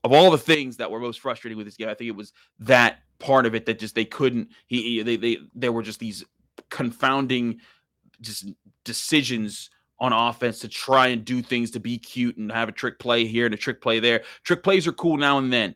Of 0.06 0.12
all 0.12 0.30
the 0.30 0.38
things 0.38 0.76
that 0.76 0.88
were 0.88 1.00
most 1.00 1.18
frustrating 1.18 1.56
with 1.56 1.66
this 1.66 1.76
game, 1.76 1.88
I 1.88 1.94
think 1.94 2.06
it 2.06 2.14
was 2.14 2.32
that 2.60 3.00
part 3.18 3.44
of 3.44 3.56
it 3.56 3.66
that 3.66 3.80
just 3.80 3.96
they 3.96 4.04
couldn't. 4.04 4.50
He 4.68 5.02
they 5.02 5.16
they 5.16 5.38
there 5.52 5.72
were 5.72 5.82
just 5.82 5.98
these 5.98 6.24
confounding 6.70 7.58
just 8.20 8.48
decisions 8.84 9.68
on 9.98 10.12
offense 10.12 10.60
to 10.60 10.68
try 10.68 11.08
and 11.08 11.24
do 11.24 11.42
things 11.42 11.72
to 11.72 11.80
be 11.80 11.98
cute 11.98 12.36
and 12.36 12.52
have 12.52 12.68
a 12.68 12.72
trick 12.72 13.00
play 13.00 13.26
here 13.26 13.46
and 13.46 13.54
a 13.54 13.58
trick 13.58 13.82
play 13.82 13.98
there. 13.98 14.22
Trick 14.44 14.62
plays 14.62 14.86
are 14.86 14.92
cool 14.92 15.16
now 15.16 15.38
and 15.38 15.52
then, 15.52 15.74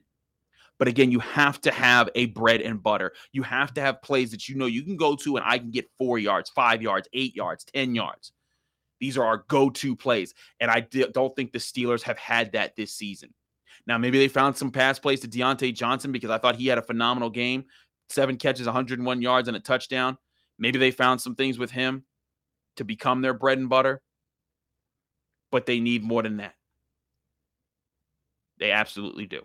But 0.78 0.86
again, 0.86 1.10
you 1.10 1.18
have 1.18 1.60
to 1.62 1.72
have 1.72 2.08
a 2.14 2.26
bread 2.26 2.60
and 2.60 2.80
butter. 2.80 3.12
You 3.32 3.42
have 3.42 3.74
to 3.74 3.80
have 3.80 4.00
plays 4.00 4.30
that 4.30 4.48
you 4.48 4.54
know 4.54 4.66
you 4.66 4.84
can 4.84 4.96
go 4.96 5.16
to 5.16 5.38
and 5.38 5.44
I 5.44 5.58
can 5.58 5.72
get 5.72 5.90
four 5.98 6.20
yards, 6.20 6.50
five 6.50 6.82
yards, 6.82 7.08
eight 7.14 7.34
yards, 7.34 7.64
10 7.64 7.96
yards. 7.96 8.30
These 9.00 9.18
are 9.18 9.24
our 9.24 9.44
go 9.48 9.70
to 9.70 9.96
plays. 9.96 10.34
And 10.60 10.70
I 10.70 10.80
don't 10.82 11.34
think 11.34 11.50
the 11.50 11.58
Steelers 11.58 12.02
have 12.02 12.18
had 12.18 12.52
that 12.52 12.76
this 12.76 12.92
season. 12.94 13.34
Now, 13.86 13.98
maybe 13.98 14.18
they 14.18 14.28
found 14.28 14.56
some 14.56 14.70
pass 14.70 14.98
plays 14.98 15.20
to 15.20 15.28
Diontae 15.28 15.74
Johnson 15.74 16.12
because 16.12 16.30
I 16.30 16.38
thought 16.38 16.56
he 16.56 16.66
had 16.66 16.78
a 16.78 16.82
phenomenal 16.82 17.30
game 17.30 17.64
seven 18.08 18.36
catches, 18.36 18.66
101 18.66 19.22
yards, 19.22 19.48
and 19.48 19.56
a 19.56 19.60
touchdown. 19.60 20.18
Maybe 20.58 20.78
they 20.78 20.90
found 20.90 21.20
some 21.20 21.34
things 21.34 21.58
with 21.58 21.70
him 21.70 22.04
to 22.76 22.84
become 22.84 23.22
their 23.22 23.34
bread 23.34 23.58
and 23.58 23.68
butter, 23.68 24.02
but 25.50 25.66
they 25.66 25.80
need 25.80 26.02
more 26.02 26.22
than 26.22 26.38
that. 26.38 26.54
They 28.58 28.72
absolutely 28.72 29.26
do. 29.26 29.42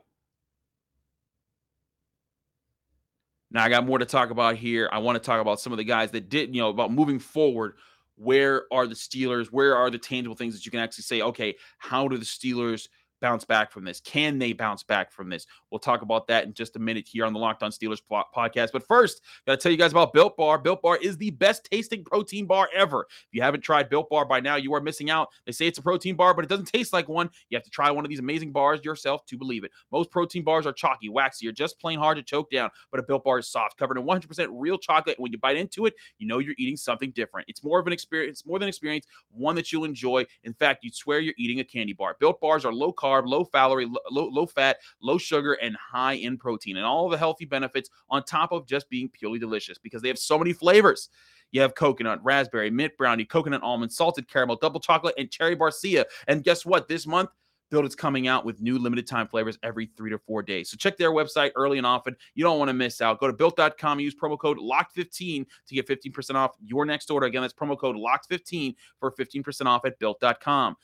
Now 3.51 3.63
I 3.63 3.69
got 3.69 3.85
more 3.85 3.99
to 3.99 4.05
talk 4.05 4.31
about 4.31 4.57
here. 4.57 4.89
I 4.91 4.97
want 4.97 5.15
to 5.15 5.25
talk 5.25 5.39
about 5.39 5.61
some 5.61 5.71
of 5.71 5.77
the 5.77 5.85
guys 5.85 6.11
that 6.11 6.27
did, 6.27 6.53
you 6.53 6.61
know, 6.61 6.69
about 6.69 6.91
moving 6.91 7.19
forward. 7.19 7.75
Where 8.17 8.63
are 8.71 8.87
the 8.87 8.95
Steelers? 8.95 9.47
Where 9.47 9.77
are 9.77 9.89
the 9.89 9.97
tangible 9.97 10.35
things 10.35 10.53
that 10.55 10.65
you 10.65 10.71
can 10.71 10.81
actually 10.81 11.03
say, 11.03 11.21
okay, 11.21 11.55
how 11.77 12.07
do 12.09 12.17
the 12.17 12.25
Steelers 12.25 12.89
bounce 13.21 13.45
back 13.45 13.71
from 13.71 13.83
this? 13.83 13.99
Can 14.01 14.39
they 14.39 14.53
bounce 14.53 14.83
back 14.83 15.11
from 15.11 15.29
this? 15.29 15.45
We'll 15.71 15.79
talk 15.79 16.01
about 16.01 16.27
that 16.27 16.45
in 16.45 16.53
just 16.53 16.75
a 16.75 16.79
minute 16.79 17.07
here 17.07 17.25
on 17.25 17.33
the 17.33 17.39
Locked 17.39 17.63
On 17.63 17.71
Steelers 17.71 18.01
podcast. 18.09 18.69
But 18.71 18.87
first, 18.87 19.21
got 19.45 19.53
to 19.53 19.57
tell 19.57 19.71
you 19.71 19.77
guys 19.77 19.91
about 19.91 20.13
Built 20.13 20.37
Bar. 20.37 20.57
Built 20.59 20.81
Bar 20.81 20.97
is 20.97 21.17
the 21.17 21.31
best 21.31 21.67
tasting 21.71 22.03
protein 22.03 22.45
bar 22.45 22.69
ever. 22.73 23.07
If 23.09 23.27
you 23.31 23.41
haven't 23.41 23.61
tried 23.61 23.89
Built 23.89 24.09
Bar 24.09 24.25
by 24.25 24.39
now, 24.39 24.55
you 24.55 24.73
are 24.73 24.81
missing 24.81 25.09
out. 25.09 25.29
They 25.45 25.51
say 25.51 25.67
it's 25.67 25.79
a 25.79 25.81
protein 25.81 26.15
bar, 26.15 26.33
but 26.33 26.45
it 26.45 26.49
doesn't 26.49 26.65
taste 26.65 26.93
like 26.93 27.09
one. 27.09 27.29
You 27.49 27.57
have 27.57 27.63
to 27.63 27.69
try 27.69 27.91
one 27.91 28.05
of 28.05 28.09
these 28.09 28.19
amazing 28.19 28.51
bars 28.51 28.83
yourself 28.83 29.25
to 29.27 29.37
believe 29.37 29.63
it. 29.63 29.71
Most 29.91 30.11
protein 30.11 30.43
bars 30.43 30.65
are 30.65 30.73
chalky, 30.73 31.09
waxy, 31.09 31.47
or 31.47 31.51
just 31.51 31.79
plain 31.79 31.99
hard 31.99 32.17
to 32.17 32.23
choke 32.23 32.51
down, 32.51 32.69
but 32.91 32.99
a 32.99 33.03
Built 33.03 33.23
Bar 33.23 33.39
is 33.39 33.47
soft, 33.47 33.77
covered 33.77 33.97
in 33.97 34.05
100% 34.05 34.47
real 34.51 34.77
chocolate. 34.77 35.17
And 35.17 35.23
when 35.23 35.31
you 35.31 35.37
bite 35.37 35.57
into 35.57 35.85
it, 35.85 35.95
you 36.17 36.27
know 36.27 36.39
you're 36.39 36.55
eating 36.57 36.77
something 36.77 37.11
different. 37.11 37.47
It's 37.49 37.63
more 37.63 37.79
of 37.79 37.87
an 37.87 37.93
experience, 37.93 38.45
more 38.45 38.59
than 38.59 38.69
experience, 38.69 39.05
one 39.31 39.55
that 39.55 39.71
you'll 39.71 39.85
enjoy. 39.85 40.25
In 40.43 40.53
fact, 40.53 40.83
you'd 40.83 40.95
swear 40.95 41.19
you're 41.19 41.33
eating 41.37 41.59
a 41.59 41.63
candy 41.63 41.93
bar. 41.93 42.15
Built 42.19 42.39
Bars 42.39 42.65
are 42.65 42.73
low 42.73 42.91
carb, 43.05 43.27
low 43.27 43.45
calorie, 43.45 43.85
low, 44.11 44.27
low 44.27 44.45
fat, 44.45 44.77
low 45.01 45.17
sugar, 45.17 45.53
and 45.53 45.75
high 45.75 46.13
in 46.13 46.37
protein, 46.37 46.77
and 46.77 46.85
all 46.85 47.09
the 47.09 47.17
healthy 47.17 47.45
benefits 47.45 47.89
on 48.09 48.23
top 48.23 48.51
of 48.51 48.65
just 48.65 48.89
being 48.89 49.09
purely 49.09 49.39
delicious 49.39 49.77
because 49.77 50.01
they 50.01 50.07
have 50.07 50.19
so 50.19 50.37
many 50.37 50.53
flavors. 50.53 51.09
You 51.51 51.61
have 51.61 51.75
coconut, 51.75 52.23
raspberry, 52.23 52.69
mint 52.69 52.97
brownie, 52.97 53.25
coconut 53.25 53.63
almond, 53.63 53.91
salted 53.91 54.27
caramel, 54.27 54.57
double 54.57 54.79
chocolate, 54.79 55.15
and 55.17 55.29
cherry 55.31 55.55
barcia. 55.55 56.05
And 56.27 56.43
guess 56.43 56.65
what? 56.65 56.87
This 56.87 57.07
month, 57.07 57.29
Built 57.71 57.85
is 57.85 57.95
coming 57.95 58.27
out 58.27 58.45
with 58.45 58.61
new 58.61 58.77
limited 58.77 59.07
time 59.07 59.27
flavors 59.27 59.57
every 59.63 59.87
three 59.97 60.11
to 60.11 60.19
four 60.19 60.43
days. 60.43 60.69
So 60.69 60.77
check 60.77 60.97
their 60.97 61.11
website 61.11 61.51
early 61.55 61.77
and 61.77 61.87
often. 61.87 62.15
You 62.35 62.43
don't 62.43 62.59
want 62.59 62.69
to 62.69 62.73
miss 62.73 63.01
out. 63.01 63.19
Go 63.19 63.27
to 63.27 63.33
built.com, 63.33 63.99
use 63.99 64.13
promo 64.15 64.37
code 64.37 64.59
LOCKED15 64.59 65.45
to 65.67 65.75
get 65.75 65.87
15% 65.87 66.35
off 66.35 66.51
your 66.63 66.85
next 66.85 67.09
order. 67.09 67.25
Again, 67.25 67.41
that's 67.41 67.53
promo 67.53 67.77
code 67.77 67.95
LOCKED15 67.95 68.75
for 68.99 69.11
15% 69.11 69.65
off 69.65 69.85
at 69.85 69.97
built.com. 69.97 70.75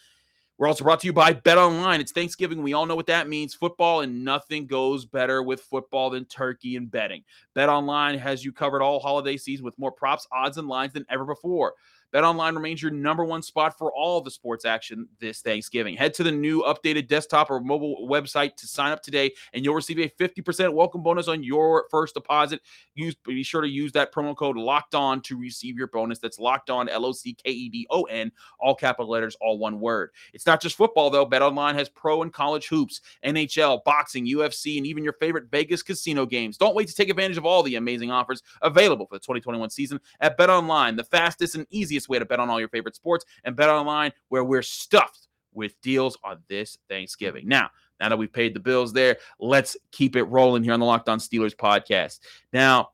We're 0.61 0.67
also 0.67 0.83
brought 0.83 0.99
to 0.99 1.07
you 1.07 1.13
by 1.13 1.33
Bet 1.33 1.57
Online. 1.57 1.99
It's 1.99 2.11
Thanksgiving. 2.11 2.61
We 2.61 2.73
all 2.73 2.85
know 2.85 2.95
what 2.95 3.07
that 3.07 3.27
means. 3.27 3.55
Football, 3.55 4.01
and 4.01 4.23
nothing 4.23 4.67
goes 4.67 5.05
better 5.05 5.41
with 5.41 5.59
football 5.59 6.11
than 6.11 6.25
turkey 6.25 6.75
and 6.75 6.91
betting. 6.91 7.23
Bet 7.55 7.67
Online 7.67 8.15
has 8.19 8.45
you 8.45 8.51
covered 8.51 8.83
all 8.83 8.99
holiday 8.99 9.37
season 9.37 9.65
with 9.65 9.79
more 9.79 9.91
props, 9.91 10.27
odds, 10.31 10.59
and 10.59 10.67
lines 10.67 10.93
than 10.93 11.03
ever 11.09 11.25
before. 11.25 11.73
BetOnline 12.13 12.55
remains 12.55 12.81
your 12.81 12.91
number 12.91 13.23
one 13.23 13.41
spot 13.41 13.77
for 13.77 13.91
all 13.93 14.21
the 14.21 14.31
sports 14.31 14.65
action 14.65 15.07
this 15.19 15.41
Thanksgiving. 15.41 15.95
Head 15.95 16.13
to 16.15 16.23
the 16.23 16.31
new 16.31 16.61
updated 16.63 17.07
desktop 17.07 17.49
or 17.49 17.61
mobile 17.61 18.07
website 18.09 18.55
to 18.57 18.67
sign 18.67 18.91
up 18.91 19.01
today, 19.01 19.31
and 19.53 19.63
you'll 19.63 19.75
receive 19.75 19.99
a 19.99 20.09
50% 20.09 20.73
welcome 20.73 21.01
bonus 21.01 21.27
on 21.27 21.43
your 21.43 21.85
first 21.89 22.13
deposit. 22.13 22.61
Use 22.95 23.15
be 23.25 23.43
sure 23.43 23.61
to 23.61 23.69
use 23.69 23.91
that 23.93 24.13
promo 24.13 24.35
code 24.35 24.57
locked 24.57 24.93
on 24.93 25.21
to 25.21 25.37
receive 25.37 25.77
your 25.77 25.87
bonus. 25.87 26.19
That's 26.19 26.39
locked 26.39 26.69
on, 26.69 26.89
L 26.89 27.05
O 27.05 27.11
C 27.13 27.33
K 27.33 27.49
E 27.49 27.69
D 27.69 27.87
O 27.89 28.03
N, 28.03 28.31
all 28.59 28.75
capital 28.75 29.09
letters, 29.09 29.37
all 29.39 29.57
one 29.57 29.79
word. 29.79 30.11
It's 30.33 30.45
not 30.45 30.61
just 30.61 30.75
football, 30.75 31.09
though. 31.09 31.25
BetOnline 31.25 31.75
has 31.75 31.87
pro 31.87 32.23
and 32.23 32.33
college 32.33 32.67
hoops, 32.67 33.01
NHL, 33.25 33.83
boxing, 33.85 34.27
UFC, 34.27 34.77
and 34.77 34.85
even 34.85 35.03
your 35.03 35.13
favorite 35.13 35.49
Vegas 35.49 35.81
casino 35.81 36.25
games. 36.25 36.57
Don't 36.57 36.75
wait 36.75 36.87
to 36.89 36.95
take 36.95 37.09
advantage 37.09 37.37
of 37.37 37.45
all 37.45 37.63
the 37.63 37.75
amazing 37.75 38.11
offers 38.11 38.43
available 38.61 39.05
for 39.05 39.15
the 39.15 39.19
2021 39.19 39.69
season 39.69 39.99
at 40.19 40.37
BetOnline, 40.37 40.97
the 40.97 41.03
fastest 41.03 41.55
and 41.55 41.65
easiest 41.69 42.00
easiest 42.01 42.09
way 42.09 42.19
to 42.19 42.25
bet 42.25 42.39
on 42.39 42.49
all 42.49 42.59
your 42.59 42.69
favorite 42.69 42.95
sports 42.95 43.25
and 43.43 43.55
bet 43.55 43.69
online 43.69 44.11
where 44.29 44.43
we're 44.43 44.61
stuffed 44.61 45.27
with 45.53 45.79
deals 45.81 46.17
on 46.23 46.39
this 46.47 46.77
Thanksgiving. 46.89 47.47
Now, 47.47 47.69
now 47.99 48.09
that 48.09 48.17
we've 48.17 48.31
paid 48.31 48.55
the 48.55 48.59
bills 48.59 48.93
there, 48.93 49.17
let's 49.39 49.77
keep 49.91 50.15
it 50.15 50.23
rolling 50.23 50.63
here 50.63 50.73
on 50.73 50.79
the 50.79 50.85
Locked 50.85 51.09
On 51.09 51.19
Steelers 51.19 51.55
podcast. 51.55 52.19
Now, 52.51 52.89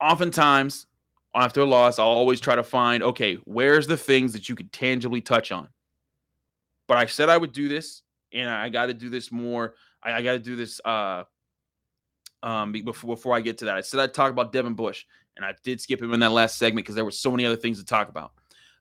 oftentimes 0.00 0.86
after 1.34 1.62
a 1.62 1.64
loss, 1.64 1.98
I'll 1.98 2.06
always 2.06 2.40
try 2.40 2.54
to 2.54 2.62
find 2.62 3.02
okay, 3.02 3.36
where's 3.44 3.86
the 3.86 3.96
things 3.96 4.32
that 4.34 4.48
you 4.48 4.54
could 4.54 4.72
tangibly 4.72 5.20
touch 5.20 5.50
on? 5.50 5.68
But 6.86 6.98
I 6.98 7.06
said 7.06 7.28
I 7.28 7.38
would 7.38 7.52
do 7.52 7.68
this, 7.68 8.02
and 8.32 8.48
I 8.48 8.68
got 8.68 8.86
to 8.86 8.94
do 8.94 9.08
this 9.08 9.32
more. 9.32 9.74
I, 10.02 10.12
I 10.12 10.22
got 10.22 10.32
to 10.32 10.38
do 10.38 10.54
this 10.54 10.80
uh, 10.84 11.24
um, 12.42 12.70
before 12.72 13.16
before 13.16 13.34
I 13.34 13.40
get 13.40 13.58
to 13.58 13.64
that. 13.64 13.76
I 13.76 13.80
said 13.80 13.98
I'd 13.98 14.14
talk 14.14 14.30
about 14.30 14.52
Devin 14.52 14.74
Bush. 14.74 15.06
And 15.36 15.44
I 15.44 15.54
did 15.64 15.80
skip 15.80 16.00
him 16.00 16.14
in 16.14 16.20
that 16.20 16.32
last 16.32 16.58
segment 16.58 16.84
because 16.84 16.94
there 16.94 17.04
were 17.04 17.10
so 17.10 17.30
many 17.30 17.44
other 17.44 17.56
things 17.56 17.78
to 17.78 17.84
talk 17.84 18.08
about. 18.08 18.32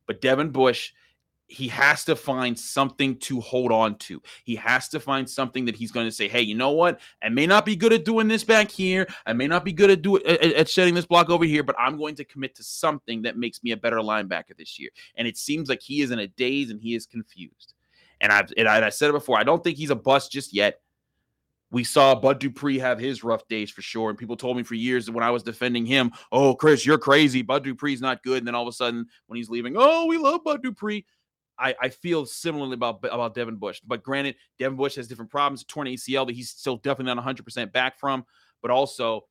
But 0.06 0.22
Devin 0.22 0.52
Bush, 0.52 0.92
he 1.48 1.68
has 1.68 2.06
to 2.06 2.16
find 2.16 2.58
something 2.58 3.18
to 3.20 3.42
hold 3.42 3.72
on 3.72 3.98
to. 3.98 4.22
He 4.44 4.56
has 4.56 4.88
to 4.90 5.00
find 5.00 5.30
something 5.30 5.66
that 5.66 5.76
he's 5.76 5.92
going 5.92 6.08
to 6.08 6.12
say, 6.12 6.28
"Hey, 6.28 6.42
you 6.42 6.56
know 6.56 6.72
what? 6.72 7.00
I 7.22 7.30
may 7.30 7.46
not 7.46 7.66
be 7.66 7.76
good 7.76 7.94
at 7.94 8.06
doing 8.06 8.28
this 8.28 8.44
back 8.44 8.72
here. 8.72 9.08
I 9.26 9.34
may 9.34 9.48
not 9.48 9.66
be 9.66 9.74
good 9.74 9.90
at 9.90 10.02
doing 10.02 10.26
at, 10.26 10.42
at 10.42 10.70
setting 10.70 10.94
this 10.94 11.06
block 11.06 11.30
over 11.30 11.46
here, 11.46 11.64
but 11.64 11.76
I'm 11.78 11.98
going 11.98 12.16
to 12.16 12.26
commit 12.26 12.56
to 12.56 12.64
something 12.64 13.22
that 13.24 13.38
makes 13.38 13.64
me 13.64 13.72
a 13.72 13.78
better 13.78 13.98
linebacker 13.98 14.58
this 14.58 14.80
year." 14.80 14.90
And 15.16 15.28
it 15.28 15.38
seems 15.38 15.70
like 15.70 15.82
he 15.82 16.02
is 16.02 16.12
in 16.12 16.20
a 16.20 16.28
daze 16.28 16.70
and 16.70 16.80
he 16.82 16.96
is 16.96 17.06
confused. 17.06 17.74
And 18.22 18.32
I've 18.32 18.52
and 18.58 18.68
I, 18.68 18.86
I 18.86 18.90
said 18.90 19.10
it 19.10 19.14
before. 19.14 19.38
I 19.38 19.44
don't 19.44 19.64
think 19.64 19.78
he's 19.78 19.90
a 19.90 19.96
bust 19.96 20.32
just 20.32 20.54
yet. 20.54 20.82
We 21.74 21.84
saw 21.84 22.14
Bud 22.14 22.40
Dupree 22.40 22.78
have 22.78 23.00
his 23.00 23.24
rough 23.24 23.48
days 23.48 23.72
for 23.72 23.82
sure. 23.82 24.12
And 24.12 24.18
people 24.18 24.38
told 24.38 24.56
me 24.56 24.62
for 24.62 24.76
years 24.76 25.08
that 25.08 25.12
when 25.12 25.24
I 25.24 25.32
was 25.32 25.42
defending 25.42 25.88
him, 25.88 26.12
oh, 26.32 26.54
Chris, 26.54 26.86
you're 26.86 27.00
crazy. 27.00 27.42
Bud 27.42 27.64
Dupree's 27.64 28.00
not 28.00 28.22
good. 28.22 28.38
And 28.38 28.48
then 28.48 28.54
all 28.54 28.62
of 28.62 28.68
a 28.68 28.74
sudden, 28.74 29.08
when 29.26 29.38
he's 29.38 29.50
leaving, 29.50 29.74
oh, 29.76 30.06
we 30.06 30.20
love 30.20 30.44
Bud 30.44 30.62
Dupree. 30.62 31.04
I, 31.58 31.74
I 31.82 31.90
feel 31.90 32.28
similarly 32.28 32.76
about, 32.76 33.04
about 33.04 33.34
Devin 33.34 33.56
Bush. 33.56 33.82
But 33.86 34.04
granted, 34.04 34.36
Devin 34.60 34.78
Bush 34.78 34.96
has 34.96 35.08
different 35.08 35.32
problems, 35.32 35.64
torn 35.64 35.88
ACL 35.88 36.28
that 36.28 36.36
he's 36.36 36.52
still 36.52 36.78
definitely 36.78 37.16
not 37.16 37.26
100% 37.26 37.72
back 37.74 38.00
from. 38.00 38.24
But 38.62 38.70
also, 38.70 39.22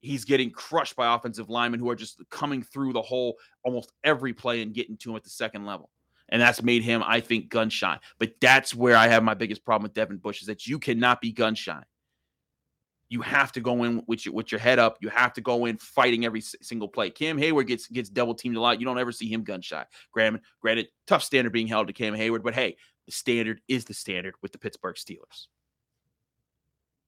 he's 0.00 0.24
getting 0.24 0.50
crushed 0.50 0.96
by 0.96 1.14
offensive 1.14 1.48
linemen 1.48 1.78
who 1.78 1.88
are 1.88 1.96
just 1.96 2.20
coming 2.30 2.64
through 2.64 2.94
the 2.94 3.02
hole 3.02 3.36
almost 3.62 3.92
every 4.02 4.32
play 4.32 4.60
and 4.60 4.74
getting 4.74 4.96
to 4.98 5.10
him 5.10 5.16
at 5.16 5.22
the 5.22 5.30
second 5.30 5.64
level 5.64 5.90
and 6.28 6.40
that's 6.40 6.62
made 6.62 6.82
him, 6.82 7.02
I 7.04 7.20
think, 7.20 7.48
gun 7.48 7.70
shy. 7.70 7.98
But 8.18 8.32
that's 8.40 8.74
where 8.74 8.96
I 8.96 9.08
have 9.08 9.22
my 9.22 9.34
biggest 9.34 9.64
problem 9.64 9.84
with 9.84 9.94
Devin 9.94 10.18
Bush 10.18 10.40
is 10.40 10.46
that 10.46 10.66
you 10.66 10.78
cannot 10.78 11.20
be 11.20 11.32
gun 11.32 11.54
shy. 11.54 11.82
You 13.08 13.22
have 13.22 13.52
to 13.52 13.60
go 13.60 13.84
in 13.84 14.02
with 14.08 14.26
your 14.26 14.34
with 14.34 14.50
your 14.50 14.58
head 14.58 14.80
up. 14.80 14.98
You 15.00 15.08
have 15.10 15.32
to 15.34 15.40
go 15.40 15.66
in 15.66 15.76
fighting 15.76 16.24
every 16.24 16.40
single 16.40 16.88
play. 16.88 17.08
Cam 17.10 17.38
Heyward 17.38 17.68
gets 17.68 17.86
gets 17.86 18.08
double 18.08 18.34
teamed 18.34 18.56
a 18.56 18.60
lot. 18.60 18.80
You 18.80 18.86
don't 18.86 18.98
ever 18.98 19.12
see 19.12 19.32
him 19.32 19.44
gun 19.44 19.62
shy. 19.62 19.84
Granted, 20.10 20.42
granted, 20.60 20.88
tough 21.06 21.22
standard 21.22 21.52
being 21.52 21.68
held 21.68 21.86
to 21.86 21.92
Cam 21.92 22.14
Heyward, 22.14 22.42
but 22.42 22.54
hey, 22.54 22.76
the 23.06 23.12
standard 23.12 23.60
is 23.68 23.84
the 23.84 23.94
standard 23.94 24.34
with 24.42 24.50
the 24.50 24.58
Pittsburgh 24.58 24.96
Steelers. 24.96 25.46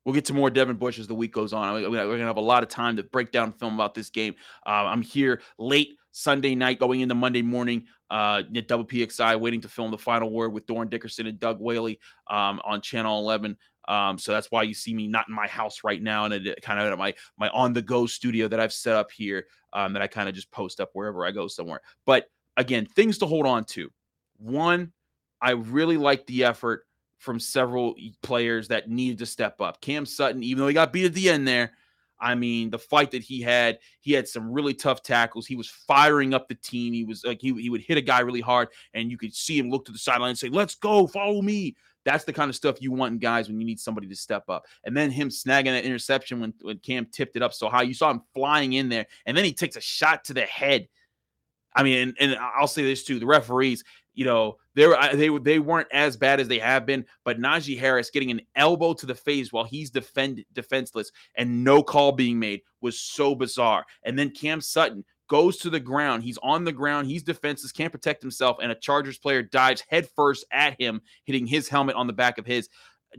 We'll 0.04 0.14
get 0.14 0.26
to 0.26 0.32
more 0.32 0.48
Devin 0.48 0.76
Bush 0.76 0.98
as 0.98 1.06
the 1.06 1.14
week 1.14 1.34
goes 1.34 1.52
on. 1.52 1.74
We're 1.74 1.90
going 1.90 2.18
to 2.18 2.24
have 2.24 2.38
a 2.38 2.40
lot 2.40 2.62
of 2.62 2.70
time 2.70 2.96
to 2.96 3.02
break 3.02 3.30
down 3.30 3.52
film 3.52 3.74
about 3.74 3.94
this 3.94 4.08
game. 4.08 4.36
Uh, 4.64 4.86
I'm 4.86 5.02
here 5.02 5.42
late 5.58 5.98
Sunday 6.18 6.56
night, 6.56 6.80
going 6.80 7.00
into 7.00 7.14
Monday 7.14 7.42
morning 7.42 7.86
uh, 8.10 8.42
at 8.56 8.66
Double 8.66 8.84
PXI, 8.84 9.38
waiting 9.38 9.60
to 9.60 9.68
film 9.68 9.92
the 9.92 9.98
final 9.98 10.30
word 10.30 10.52
with 10.52 10.66
Dorin 10.66 10.90
Dickerson 10.90 11.28
and 11.28 11.38
Doug 11.38 11.60
Whaley 11.60 12.00
um, 12.28 12.60
on 12.64 12.80
Channel 12.80 13.20
11. 13.20 13.56
Um, 13.86 14.18
so 14.18 14.32
that's 14.32 14.50
why 14.50 14.64
you 14.64 14.74
see 14.74 14.92
me 14.92 15.06
not 15.06 15.28
in 15.28 15.34
my 15.34 15.46
house 15.46 15.84
right 15.84 16.02
now, 16.02 16.24
and 16.24 16.34
it, 16.34 16.60
kind 16.60 16.80
of 16.80 16.92
at 16.92 16.98
my 16.98 17.14
my 17.38 17.48
on 17.50 17.72
the 17.72 17.80
go 17.80 18.06
studio 18.06 18.48
that 18.48 18.58
I've 18.58 18.72
set 18.72 18.96
up 18.96 19.12
here 19.12 19.46
um, 19.72 19.92
that 19.92 20.02
I 20.02 20.08
kind 20.08 20.28
of 20.28 20.34
just 20.34 20.50
post 20.50 20.80
up 20.80 20.90
wherever 20.92 21.24
I 21.24 21.30
go 21.30 21.46
somewhere. 21.46 21.80
But 22.04 22.26
again, 22.56 22.84
things 22.84 23.18
to 23.18 23.26
hold 23.26 23.46
on 23.46 23.64
to. 23.66 23.90
One, 24.38 24.92
I 25.40 25.52
really 25.52 25.96
like 25.96 26.26
the 26.26 26.44
effort 26.44 26.84
from 27.18 27.38
several 27.38 27.94
players 28.22 28.68
that 28.68 28.90
needed 28.90 29.18
to 29.18 29.26
step 29.26 29.60
up. 29.60 29.80
Cam 29.80 30.04
Sutton, 30.04 30.42
even 30.42 30.62
though 30.62 30.68
he 30.68 30.74
got 30.74 30.92
beat 30.92 31.06
at 31.06 31.14
the 31.14 31.30
end 31.30 31.46
there, 31.46 31.72
I 32.20 32.34
mean, 32.34 32.70
the 32.70 32.78
fight 32.78 33.10
that 33.12 33.22
he 33.22 33.40
had, 33.40 33.78
he 34.00 34.12
had 34.12 34.28
some 34.28 34.50
really 34.50 34.74
tough 34.74 35.02
tackles. 35.02 35.46
He 35.46 35.56
was 35.56 35.68
firing 35.68 36.34
up 36.34 36.48
the 36.48 36.54
team. 36.54 36.92
He 36.92 37.04
was 37.04 37.24
like, 37.24 37.40
he, 37.40 37.52
he 37.54 37.70
would 37.70 37.80
hit 37.80 37.98
a 37.98 38.02
guy 38.02 38.20
really 38.20 38.40
hard, 38.40 38.68
and 38.94 39.10
you 39.10 39.18
could 39.18 39.34
see 39.34 39.58
him 39.58 39.70
look 39.70 39.84
to 39.86 39.92
the 39.92 39.98
sideline 39.98 40.30
and 40.30 40.38
say, 40.38 40.48
Let's 40.48 40.74
go, 40.74 41.06
follow 41.06 41.42
me. 41.42 41.76
That's 42.04 42.24
the 42.24 42.32
kind 42.32 42.48
of 42.48 42.56
stuff 42.56 42.80
you 42.80 42.90
want 42.92 43.12
in 43.12 43.18
guys 43.18 43.48
when 43.48 43.60
you 43.60 43.66
need 43.66 43.80
somebody 43.80 44.06
to 44.08 44.16
step 44.16 44.48
up. 44.48 44.64
And 44.84 44.96
then 44.96 45.10
him 45.10 45.28
snagging 45.28 45.66
that 45.66 45.84
interception 45.84 46.40
when, 46.40 46.54
when 46.62 46.78
Cam 46.78 47.06
tipped 47.06 47.36
it 47.36 47.42
up 47.42 47.52
so 47.52 47.68
high. 47.68 47.82
You 47.82 47.92
saw 47.92 48.10
him 48.10 48.22
flying 48.34 48.74
in 48.74 48.88
there, 48.88 49.06
and 49.26 49.36
then 49.36 49.44
he 49.44 49.52
takes 49.52 49.76
a 49.76 49.80
shot 49.80 50.24
to 50.24 50.34
the 50.34 50.42
head. 50.42 50.88
I 51.74 51.82
mean, 51.82 52.08
and, 52.08 52.16
and 52.18 52.40
I'll 52.40 52.66
say 52.66 52.82
this 52.82 53.04
too 53.04 53.18
the 53.18 53.26
referees, 53.26 53.84
you 54.18 54.24
know, 54.24 54.56
they 54.74 54.84
were 54.84 54.98
they 55.14 55.28
they 55.38 55.58
weren't 55.60 55.86
as 55.92 56.16
bad 56.16 56.40
as 56.40 56.48
they 56.48 56.58
have 56.58 56.84
been, 56.84 57.06
but 57.24 57.38
Najee 57.38 57.78
Harris 57.78 58.10
getting 58.10 58.32
an 58.32 58.40
elbow 58.56 58.92
to 58.94 59.06
the 59.06 59.14
face 59.14 59.52
while 59.52 59.62
he's 59.62 59.90
defend 59.90 60.44
defenseless 60.54 61.12
and 61.36 61.62
no 61.62 61.84
call 61.84 62.10
being 62.10 62.36
made 62.36 62.62
was 62.80 62.98
so 62.98 63.36
bizarre. 63.36 63.84
And 64.02 64.18
then 64.18 64.30
Cam 64.30 64.60
Sutton 64.60 65.04
goes 65.28 65.58
to 65.58 65.70
the 65.70 65.78
ground. 65.78 66.24
He's 66.24 66.38
on 66.38 66.64
the 66.64 66.72
ground. 66.72 67.06
He's 67.06 67.22
defenseless, 67.22 67.70
can't 67.70 67.92
protect 67.92 68.20
himself, 68.20 68.56
and 68.60 68.72
a 68.72 68.74
Chargers 68.74 69.18
player 69.18 69.40
dives 69.40 69.84
headfirst 69.88 70.44
at 70.50 70.80
him, 70.80 71.00
hitting 71.22 71.46
his 71.46 71.68
helmet 71.68 71.94
on 71.94 72.08
the 72.08 72.12
back 72.12 72.38
of 72.38 72.44
his. 72.44 72.68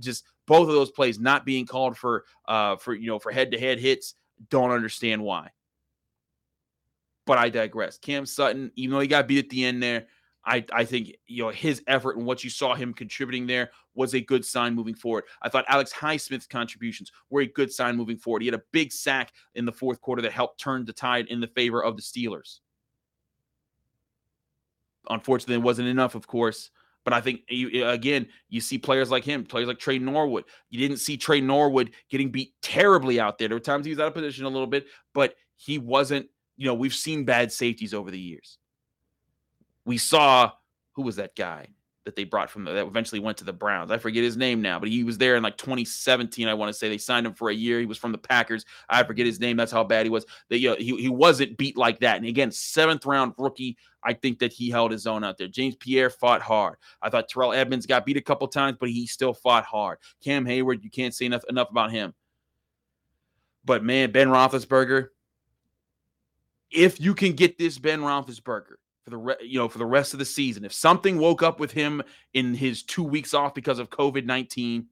Just 0.01 0.25
both 0.47 0.67
of 0.67 0.75
those 0.75 0.91
plays 0.91 1.17
not 1.17 1.45
being 1.45 1.65
called 1.65 1.95
for 1.95 2.25
uh 2.45 2.75
for 2.75 2.93
you 2.93 3.07
know 3.07 3.19
for 3.19 3.31
head 3.31 3.51
to 3.51 3.57
head 3.57 3.79
hits. 3.79 4.15
Don't 4.49 4.71
understand 4.71 5.23
why. 5.23 5.51
But 7.25 7.37
I 7.37 7.47
digress. 7.47 7.97
Cam 7.97 8.25
Sutton, 8.25 8.73
even 8.75 8.95
though 8.95 8.99
he 8.99 9.07
got 9.07 9.29
beat 9.29 9.45
at 9.45 9.49
the 9.49 9.63
end 9.63 9.81
there, 9.81 10.07
I, 10.49 10.65
I 10.73 10.83
think 10.83 11.15
you 11.27 11.43
know 11.43 11.49
his 11.49 11.83
effort 11.85 12.17
and 12.17 12.25
what 12.25 12.43
you 12.43 12.49
saw 12.49 12.73
him 12.73 12.91
contributing 12.91 13.45
there 13.45 13.69
was 13.93 14.15
a 14.15 14.19
good 14.19 14.43
sign 14.43 14.73
moving 14.73 14.95
forward. 14.95 15.25
I 15.43 15.49
thought 15.49 15.65
Alex 15.67 15.93
Highsmith's 15.93 16.47
contributions 16.47 17.11
were 17.29 17.41
a 17.41 17.45
good 17.45 17.71
sign 17.71 17.95
moving 17.95 18.17
forward. 18.17 18.41
He 18.41 18.47
had 18.47 18.55
a 18.55 18.63
big 18.71 18.91
sack 18.91 19.31
in 19.53 19.65
the 19.65 19.71
fourth 19.71 20.01
quarter 20.01 20.23
that 20.23 20.31
helped 20.31 20.59
turn 20.59 20.85
the 20.85 20.93
tide 20.93 21.27
in 21.27 21.39
the 21.39 21.47
favor 21.47 21.83
of 21.83 21.95
the 21.95 22.01
Steelers. 22.01 22.59
Unfortunately, 25.09 25.55
it 25.55 25.59
wasn't 25.59 25.87
enough, 25.87 26.15
of 26.15 26.25
course. 26.25 26.71
But 27.03 27.13
I 27.13 27.21
think 27.21 27.41
you, 27.47 27.87
again, 27.87 28.27
you 28.49 28.59
see 28.59 28.77
players 28.77 29.11
like 29.11 29.23
him, 29.23 29.45
players 29.45 29.67
like 29.67 29.79
Tre 29.79 29.99
Norwood. 29.99 30.45
You 30.69 30.79
didn't 30.79 30.99
see 30.99 31.15
Tre 31.15 31.41
Norwood 31.41 31.91
getting 32.09 32.31
beat 32.31 32.53
terribly 32.61 33.19
out 33.19 33.37
there. 33.37 33.47
There 33.47 33.55
were 33.55 33.61
times 33.61 33.85
he 33.85 33.91
was 33.91 33.99
out 33.99 34.07
of 34.07 34.13
position 34.13 34.45
a 34.45 34.49
little 34.49 34.67
bit, 34.67 34.87
but 35.13 35.35
he 35.55 35.77
wasn't. 35.77 36.27
You 36.57 36.65
know, 36.65 36.73
we've 36.73 36.93
seen 36.93 37.23
bad 37.23 37.53
safeties 37.53 37.93
over 37.93 38.11
the 38.11 38.19
years 38.19 38.58
we 39.89 39.97
saw 39.97 40.51
who 40.93 41.01
was 41.01 41.15
that 41.15 41.35
guy 41.35 41.65
that 42.05 42.15
they 42.15 42.23
brought 42.23 42.51
from 42.51 42.63
the, 42.63 42.71
that 42.73 42.85
eventually 42.85 43.19
went 43.19 43.39
to 43.39 43.43
the 43.43 43.51
Browns. 43.51 43.89
I 43.89 43.97
forget 43.97 44.23
his 44.23 44.37
name 44.37 44.61
now, 44.61 44.77
but 44.77 44.87
he 44.87 45.03
was 45.03 45.17
there 45.17 45.35
in 45.35 45.41
like 45.41 45.57
2017. 45.57 46.47
I 46.47 46.53
want 46.53 46.69
to 46.69 46.77
say 46.77 46.89
they 46.89 46.99
signed 46.99 47.25
him 47.25 47.33
for 47.33 47.49
a 47.49 47.53
year. 47.55 47.79
He 47.79 47.87
was 47.87 47.97
from 47.97 48.11
the 48.11 48.19
Packers. 48.19 48.65
I 48.87 49.01
forget 49.01 49.25
his 49.25 49.39
name. 49.39 49.57
That's 49.57 49.71
how 49.71 49.83
bad 49.83 50.05
he 50.05 50.11
was. 50.11 50.27
That 50.49 50.59
you 50.59 50.69
know, 50.69 50.75
he 50.75 50.95
he 51.01 51.09
wasn't 51.09 51.57
beat 51.57 51.75
like 51.75 52.01
that. 52.01 52.17
And 52.17 52.27
again, 52.27 52.51
seventh 52.51 53.03
round 53.07 53.33
rookie. 53.39 53.77
I 54.03 54.13
think 54.13 54.37
that 54.39 54.53
he 54.53 54.69
held 54.69 54.91
his 54.91 55.07
own 55.07 55.23
out 55.23 55.39
there. 55.39 55.47
James 55.47 55.75
Pierre 55.75 56.11
fought 56.11 56.43
hard. 56.43 56.77
I 57.01 57.09
thought 57.09 57.27
Terrell 57.27 57.53
Edmunds 57.53 57.87
got 57.87 58.05
beat 58.05 58.15
a 58.15 58.21
couple 58.21 58.47
times, 58.47 58.77
but 58.79 58.89
he 58.89 59.07
still 59.07 59.33
fought 59.33 59.65
hard. 59.65 59.97
Cam 60.23 60.45
Heyward, 60.45 60.83
you 60.83 60.91
can't 60.91 61.15
say 61.15 61.25
enough 61.25 61.43
enough 61.49 61.71
about 61.71 61.89
him. 61.89 62.13
But 63.65 63.83
man, 63.83 64.11
Ben 64.11 64.27
Roethlisberger, 64.27 65.07
if 66.69 67.01
you 67.01 67.15
can 67.15 67.33
get 67.33 67.57
this 67.57 67.79
Ben 67.79 68.01
Roethlisberger 68.01 68.75
for 69.09 69.15
the 69.15 69.17
re- 69.17 69.35
you 69.41 69.57
know 69.57 69.67
for 69.67 69.77
the 69.77 69.85
rest 69.85 70.13
of 70.13 70.19
the 70.19 70.25
season. 70.25 70.63
If 70.63 70.73
something 70.73 71.17
woke 71.17 71.43
up 71.43 71.59
with 71.59 71.71
him 71.71 72.01
in 72.33 72.53
his 72.53 72.83
two 72.83 73.03
weeks 73.03 73.33
off 73.33 73.53
because 73.53 73.79
of 73.79 73.89
COVID 73.89 74.25
nineteen, 74.25 74.87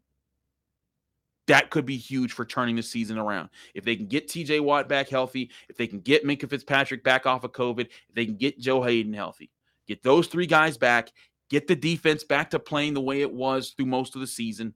that 1.47 1.69
could 1.69 1.85
be 1.85 1.97
huge 1.97 2.33
for 2.33 2.45
turning 2.45 2.75
the 2.75 2.83
season 2.83 3.17
around. 3.17 3.49
If 3.73 3.83
they 3.83 3.95
can 3.95 4.07
get 4.07 4.27
TJ 4.27 4.61
Watt 4.61 4.89
back 4.89 5.09
healthy, 5.09 5.51
if 5.69 5.77
they 5.77 5.87
can 5.87 5.99
get 5.99 6.25
Minkah 6.25 6.49
Fitzpatrick 6.49 7.03
back 7.03 7.25
off 7.25 7.43
of 7.43 7.51
COVID, 7.51 7.85
if 7.85 8.15
they 8.15 8.25
can 8.25 8.35
get 8.35 8.59
Joe 8.59 8.83
Haden 8.83 9.13
healthy, 9.13 9.51
get 9.87 10.03
those 10.03 10.27
three 10.27 10.47
guys 10.47 10.77
back, 10.77 11.11
get 11.49 11.67
the 11.67 11.75
defense 11.75 12.23
back 12.23 12.49
to 12.51 12.59
playing 12.59 12.93
the 12.93 13.01
way 13.01 13.21
it 13.21 13.31
was 13.31 13.69
through 13.69 13.85
most 13.85 14.15
of 14.15 14.21
the 14.21 14.27
season. 14.27 14.73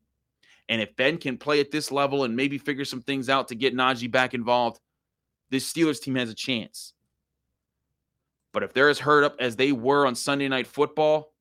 And 0.70 0.82
if 0.82 0.96
Ben 0.96 1.18
can 1.18 1.38
play 1.38 1.60
at 1.60 1.72
this 1.72 1.92
level 1.92 2.24
and 2.24 2.36
maybe 2.36 2.58
figure 2.58 2.86
some 2.86 3.02
things 3.02 3.28
out 3.28 3.50
to 3.50 3.56
get 3.56 3.76
Najee 3.76 4.10
back 4.10 4.34
involved, 4.34 4.80
this 5.50 5.72
Steelers 5.72 6.02
team 6.02 6.16
has 6.16 6.30
a 6.30 6.34
chance. 6.34 6.94
But 8.54 8.64
if 8.64 8.74
they're 8.74 8.90
as 8.90 9.00
hurt 9.00 9.24
up 9.24 9.36
as 9.40 9.56
they 9.56 9.72
were 9.72 10.06
on 10.06 10.16
Sunday 10.16 10.48
Night 10.48 10.68
Football, 10.68 11.32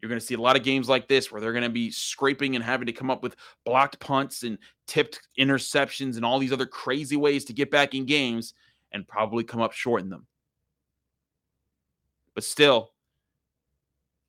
you're 0.00 0.08
going 0.08 0.20
to 0.20 0.24
see 0.24 0.34
a 0.34 0.40
lot 0.40 0.56
of 0.56 0.62
games 0.62 0.88
like 0.88 1.08
this 1.08 1.30
where 1.30 1.40
they're 1.40 1.52
going 1.52 1.62
to 1.62 1.68
be 1.68 1.90
scraping 1.90 2.54
and 2.54 2.64
having 2.64 2.86
to 2.86 2.92
come 2.92 3.10
up 3.10 3.22
with 3.22 3.36
blocked 3.66 3.98
punts 4.00 4.44
and 4.44 4.58
tipped 4.86 5.20
interceptions 5.38 6.16
and 6.16 6.24
all 6.24 6.38
these 6.38 6.52
other 6.52 6.66
crazy 6.66 7.16
ways 7.16 7.44
to 7.44 7.52
get 7.52 7.70
back 7.70 7.94
in 7.94 8.06
games 8.06 8.54
and 8.92 9.06
probably 9.06 9.44
come 9.44 9.60
up 9.60 9.72
short 9.72 10.02
in 10.02 10.08
them. 10.08 10.26
But 12.34 12.44
still, 12.44 12.92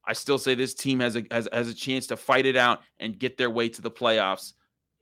I 0.05 0.13
still 0.13 0.37
say 0.37 0.55
this 0.55 0.73
team 0.73 0.99
has 0.99 1.15
a 1.15 1.23
has, 1.31 1.47
has 1.53 1.69
a 1.69 1.73
chance 1.73 2.07
to 2.07 2.17
fight 2.17 2.45
it 2.45 2.57
out 2.57 2.81
and 2.99 3.17
get 3.17 3.37
their 3.37 3.49
way 3.49 3.69
to 3.69 3.81
the 3.81 3.91
playoffs 3.91 4.53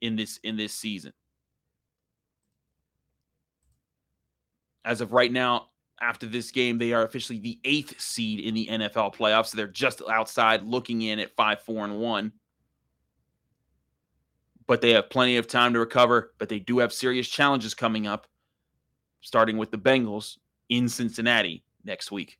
in 0.01 0.15
this 0.15 0.39
in 0.43 0.57
this 0.57 0.73
season. 0.73 1.13
As 4.85 5.01
of 5.01 5.13
right 5.13 5.31
now, 5.31 5.69
after 6.01 6.25
this 6.25 6.51
game, 6.51 6.77
they 6.77 6.93
are 6.93 7.03
officially 7.03 7.39
the 7.39 7.59
eighth 7.63 7.99
seed 7.99 8.39
in 8.39 8.53
the 8.53 8.67
NFL 8.67 9.15
playoffs. 9.15 9.47
So 9.47 9.57
they're 9.57 9.67
just 9.67 10.01
outside 10.09 10.63
looking 10.63 11.01
in 11.01 11.19
at 11.19 11.35
five, 11.35 11.61
four, 11.61 11.83
and 11.83 11.99
one. 11.99 12.31
But 14.67 14.81
they 14.81 14.91
have 14.91 15.09
plenty 15.09 15.37
of 15.37 15.47
time 15.47 15.73
to 15.73 15.79
recover. 15.79 16.33
But 16.37 16.49
they 16.49 16.59
do 16.59 16.79
have 16.79 16.93
serious 16.93 17.27
challenges 17.27 17.73
coming 17.73 18.07
up, 18.07 18.27
starting 19.21 19.57
with 19.57 19.71
the 19.71 19.77
Bengals 19.77 20.37
in 20.69 20.87
Cincinnati 20.87 21.63
next 21.83 22.11
week. 22.11 22.37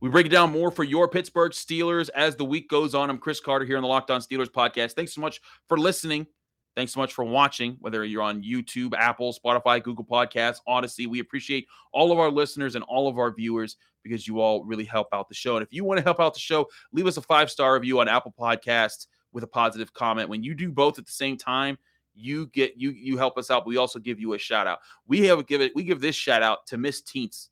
We 0.00 0.08
break 0.08 0.26
it 0.26 0.30
down 0.30 0.50
more 0.50 0.72
for 0.72 0.82
your 0.82 1.08
Pittsburgh 1.08 1.52
Steelers 1.52 2.10
as 2.10 2.34
the 2.34 2.44
week 2.44 2.68
goes 2.68 2.94
on. 2.94 3.08
I'm 3.08 3.18
Chris 3.18 3.38
Carter 3.38 3.64
here 3.64 3.76
on 3.76 3.82
the 3.82 3.88
Locked 3.88 4.10
On 4.10 4.20
Steelers 4.20 4.50
podcast. 4.50 4.92
Thanks 4.92 5.14
so 5.14 5.20
much 5.20 5.40
for 5.68 5.78
listening. 5.78 6.26
Thanks 6.74 6.92
so 6.92 7.00
much 7.00 7.12
for 7.12 7.24
watching, 7.24 7.76
whether 7.80 8.04
you're 8.04 8.22
on 8.22 8.42
YouTube, 8.42 8.94
Apple, 8.96 9.34
Spotify, 9.34 9.82
Google 9.82 10.04
Podcasts, 10.04 10.58
Audacy. 10.66 11.06
We 11.06 11.20
appreciate 11.20 11.66
all 11.92 12.10
of 12.12 12.18
our 12.18 12.30
listeners 12.30 12.76
and 12.76 12.84
all 12.84 13.08
of 13.08 13.18
our 13.18 13.30
viewers 13.30 13.76
because 14.02 14.26
you 14.26 14.40
all 14.40 14.64
really 14.64 14.84
help 14.84 15.08
out 15.12 15.28
the 15.28 15.34
show. 15.34 15.56
And 15.56 15.62
if 15.62 15.72
you 15.72 15.84
want 15.84 15.98
to 15.98 16.04
help 16.04 16.18
out 16.18 16.32
the 16.32 16.40
show, 16.40 16.68
leave 16.92 17.06
us 17.06 17.18
a 17.18 17.22
five 17.22 17.50
star 17.50 17.74
review 17.74 18.00
on 18.00 18.08
Apple 18.08 18.34
Podcasts 18.38 19.06
with 19.32 19.44
a 19.44 19.48
positive 19.48 19.92
comment. 19.92 20.28
When 20.28 20.42
you 20.42 20.54
do 20.54 20.70
both 20.70 20.98
at 20.98 21.04
the 21.04 21.12
same 21.12 21.36
time, 21.36 21.78
you 22.14 22.46
get 22.48 22.74
you 22.76 22.90
you 22.90 23.18
help 23.18 23.36
us 23.36 23.50
out. 23.50 23.64
But 23.64 23.68
we 23.68 23.76
also 23.76 23.98
give 23.98 24.18
you 24.18 24.32
a 24.32 24.38
shout 24.38 24.66
out. 24.66 24.78
We 25.06 25.26
have 25.26 25.46
give 25.46 25.60
it 25.60 25.72
we 25.74 25.84
give 25.84 26.00
this 26.00 26.16
shout 26.16 26.42
out 26.42 26.66
to 26.68 26.78
Miss 26.78 27.02
Teens, 27.02 27.50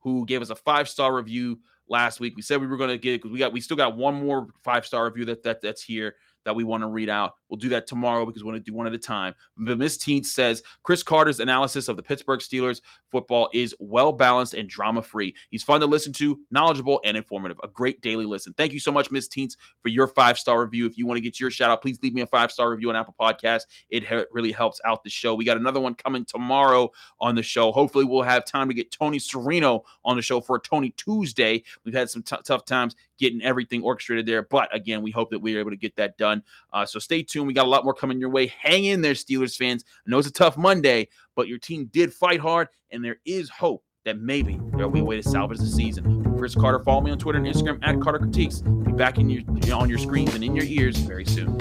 who 0.00 0.26
gave 0.26 0.42
us 0.42 0.50
a 0.50 0.56
five 0.56 0.88
star 0.88 1.14
review 1.14 1.60
last 1.88 2.20
week. 2.20 2.36
We 2.36 2.42
said 2.42 2.60
we 2.60 2.66
were 2.66 2.76
going 2.76 2.90
to 2.90 2.98
get 2.98 3.22
because 3.22 3.32
we 3.32 3.38
got 3.38 3.52
we 3.52 3.60
still 3.60 3.76
got 3.76 3.96
one 3.96 4.26
more 4.26 4.48
five 4.62 4.86
star 4.86 5.04
review 5.04 5.24
that 5.26 5.42
that 5.44 5.60
that's 5.60 5.82
here 5.82 6.14
that 6.44 6.54
we 6.54 6.64
want 6.64 6.82
to 6.82 6.88
read 6.88 7.08
out. 7.08 7.34
We'll 7.48 7.58
do 7.58 7.68
that 7.70 7.86
tomorrow 7.86 8.26
because 8.26 8.42
we 8.42 8.50
want 8.50 8.64
to 8.64 8.70
do 8.70 8.74
one 8.76 8.86
at 8.86 8.94
a 8.94 8.98
time. 8.98 9.34
But 9.56 9.78
Miss 9.78 9.96
Teen 9.96 10.24
says 10.24 10.62
Chris 10.82 11.02
Carter's 11.02 11.40
analysis 11.40 11.88
of 11.88 11.96
the 11.96 12.02
Pittsburgh 12.02 12.40
Steelers 12.40 12.80
football 13.10 13.48
is 13.52 13.74
well 13.78 14.12
balanced 14.12 14.54
and 14.54 14.68
drama 14.68 15.02
free. 15.02 15.34
He's 15.50 15.62
fun 15.62 15.80
to 15.80 15.86
listen 15.86 16.12
to, 16.14 16.40
knowledgeable, 16.50 17.00
and 17.04 17.16
informative. 17.16 17.58
A 17.62 17.68
great 17.68 18.00
daily 18.00 18.26
listen. 18.26 18.54
Thank 18.54 18.72
you 18.72 18.80
so 18.80 18.90
much, 18.90 19.10
Miss 19.10 19.28
Teens, 19.28 19.56
for 19.82 19.88
your 19.88 20.08
five 20.08 20.38
star 20.38 20.62
review. 20.62 20.86
If 20.86 20.98
you 20.98 21.06
want 21.06 21.16
to 21.16 21.22
get 21.22 21.38
your 21.38 21.50
shout 21.50 21.70
out, 21.70 21.82
please 21.82 21.98
leave 22.02 22.14
me 22.14 22.22
a 22.22 22.26
five 22.26 22.50
star 22.50 22.70
review 22.70 22.90
on 22.90 22.96
Apple 22.96 23.14
Podcast. 23.18 23.62
It 23.90 24.04
really 24.32 24.52
helps 24.52 24.80
out 24.84 25.04
the 25.04 25.10
show. 25.10 25.34
We 25.34 25.44
got 25.44 25.56
another 25.56 25.80
one 25.80 25.94
coming 25.94 26.24
tomorrow 26.24 26.90
on 27.20 27.34
the 27.34 27.42
show. 27.42 27.72
Hopefully, 27.72 28.04
we'll 28.04 28.22
have 28.22 28.44
time 28.44 28.68
to 28.68 28.74
get 28.74 28.90
Tony 28.90 29.18
Serino 29.18 29.82
on 30.04 30.16
the 30.16 30.22
show 30.22 30.40
for 30.40 30.56
a 30.56 30.60
Tony 30.60 30.90
Tuesday. 30.96 31.62
We've 31.84 31.94
had 31.94 32.10
some 32.10 32.22
t- 32.22 32.36
tough 32.44 32.64
times 32.64 32.96
getting 33.18 33.42
everything 33.42 33.82
orchestrated 33.82 34.26
there, 34.26 34.42
but 34.42 34.74
again, 34.74 35.02
we 35.02 35.10
hope 35.10 35.30
that 35.30 35.38
we're 35.38 35.60
able 35.60 35.70
to 35.70 35.76
get 35.76 35.96
that 35.96 36.16
done. 36.16 36.42
Uh, 36.72 36.84
so 36.86 36.98
stay 36.98 37.22
tuned. 37.22 37.46
We 37.46 37.54
got 37.54 37.66
a 37.66 37.68
lot 37.68 37.84
more 37.84 37.94
coming 37.94 38.18
your 38.18 38.30
way. 38.30 38.46
Hang 38.46 38.84
in 38.84 39.00
there, 39.00 39.14
Steelers 39.14 39.56
fans. 39.56 39.84
I 40.06 40.10
know 40.10 40.18
it's 40.18 40.28
a 40.28 40.32
tough 40.32 40.56
Monday, 40.56 41.08
but 41.36 41.48
your 41.48 41.58
team 41.58 41.86
did 41.92 42.12
fight 42.12 42.40
hard, 42.40 42.68
and 42.90 43.04
there 43.04 43.20
is 43.24 43.48
hope 43.50 43.84
that 44.04 44.18
maybe 44.18 44.60
there'll 44.72 44.90
be 44.90 45.00
a 45.00 45.04
way 45.04 45.16
to 45.16 45.22
salvage 45.22 45.58
the 45.58 45.66
season. 45.66 46.36
Chris 46.36 46.54
Carter, 46.54 46.80
follow 46.80 47.00
me 47.00 47.10
on 47.10 47.18
Twitter 47.18 47.38
and 47.38 47.46
Instagram 47.46 47.78
at 47.82 48.00
Carter 48.00 48.18
Critiques. 48.18 48.60
Be 48.60 48.92
back 48.92 49.18
in 49.18 49.30
your 49.30 49.42
on 49.74 49.88
your 49.88 49.98
screens 49.98 50.34
and 50.34 50.44
in 50.44 50.54
your 50.54 50.66
ears 50.66 50.96
very 50.98 51.24
soon. 51.24 51.58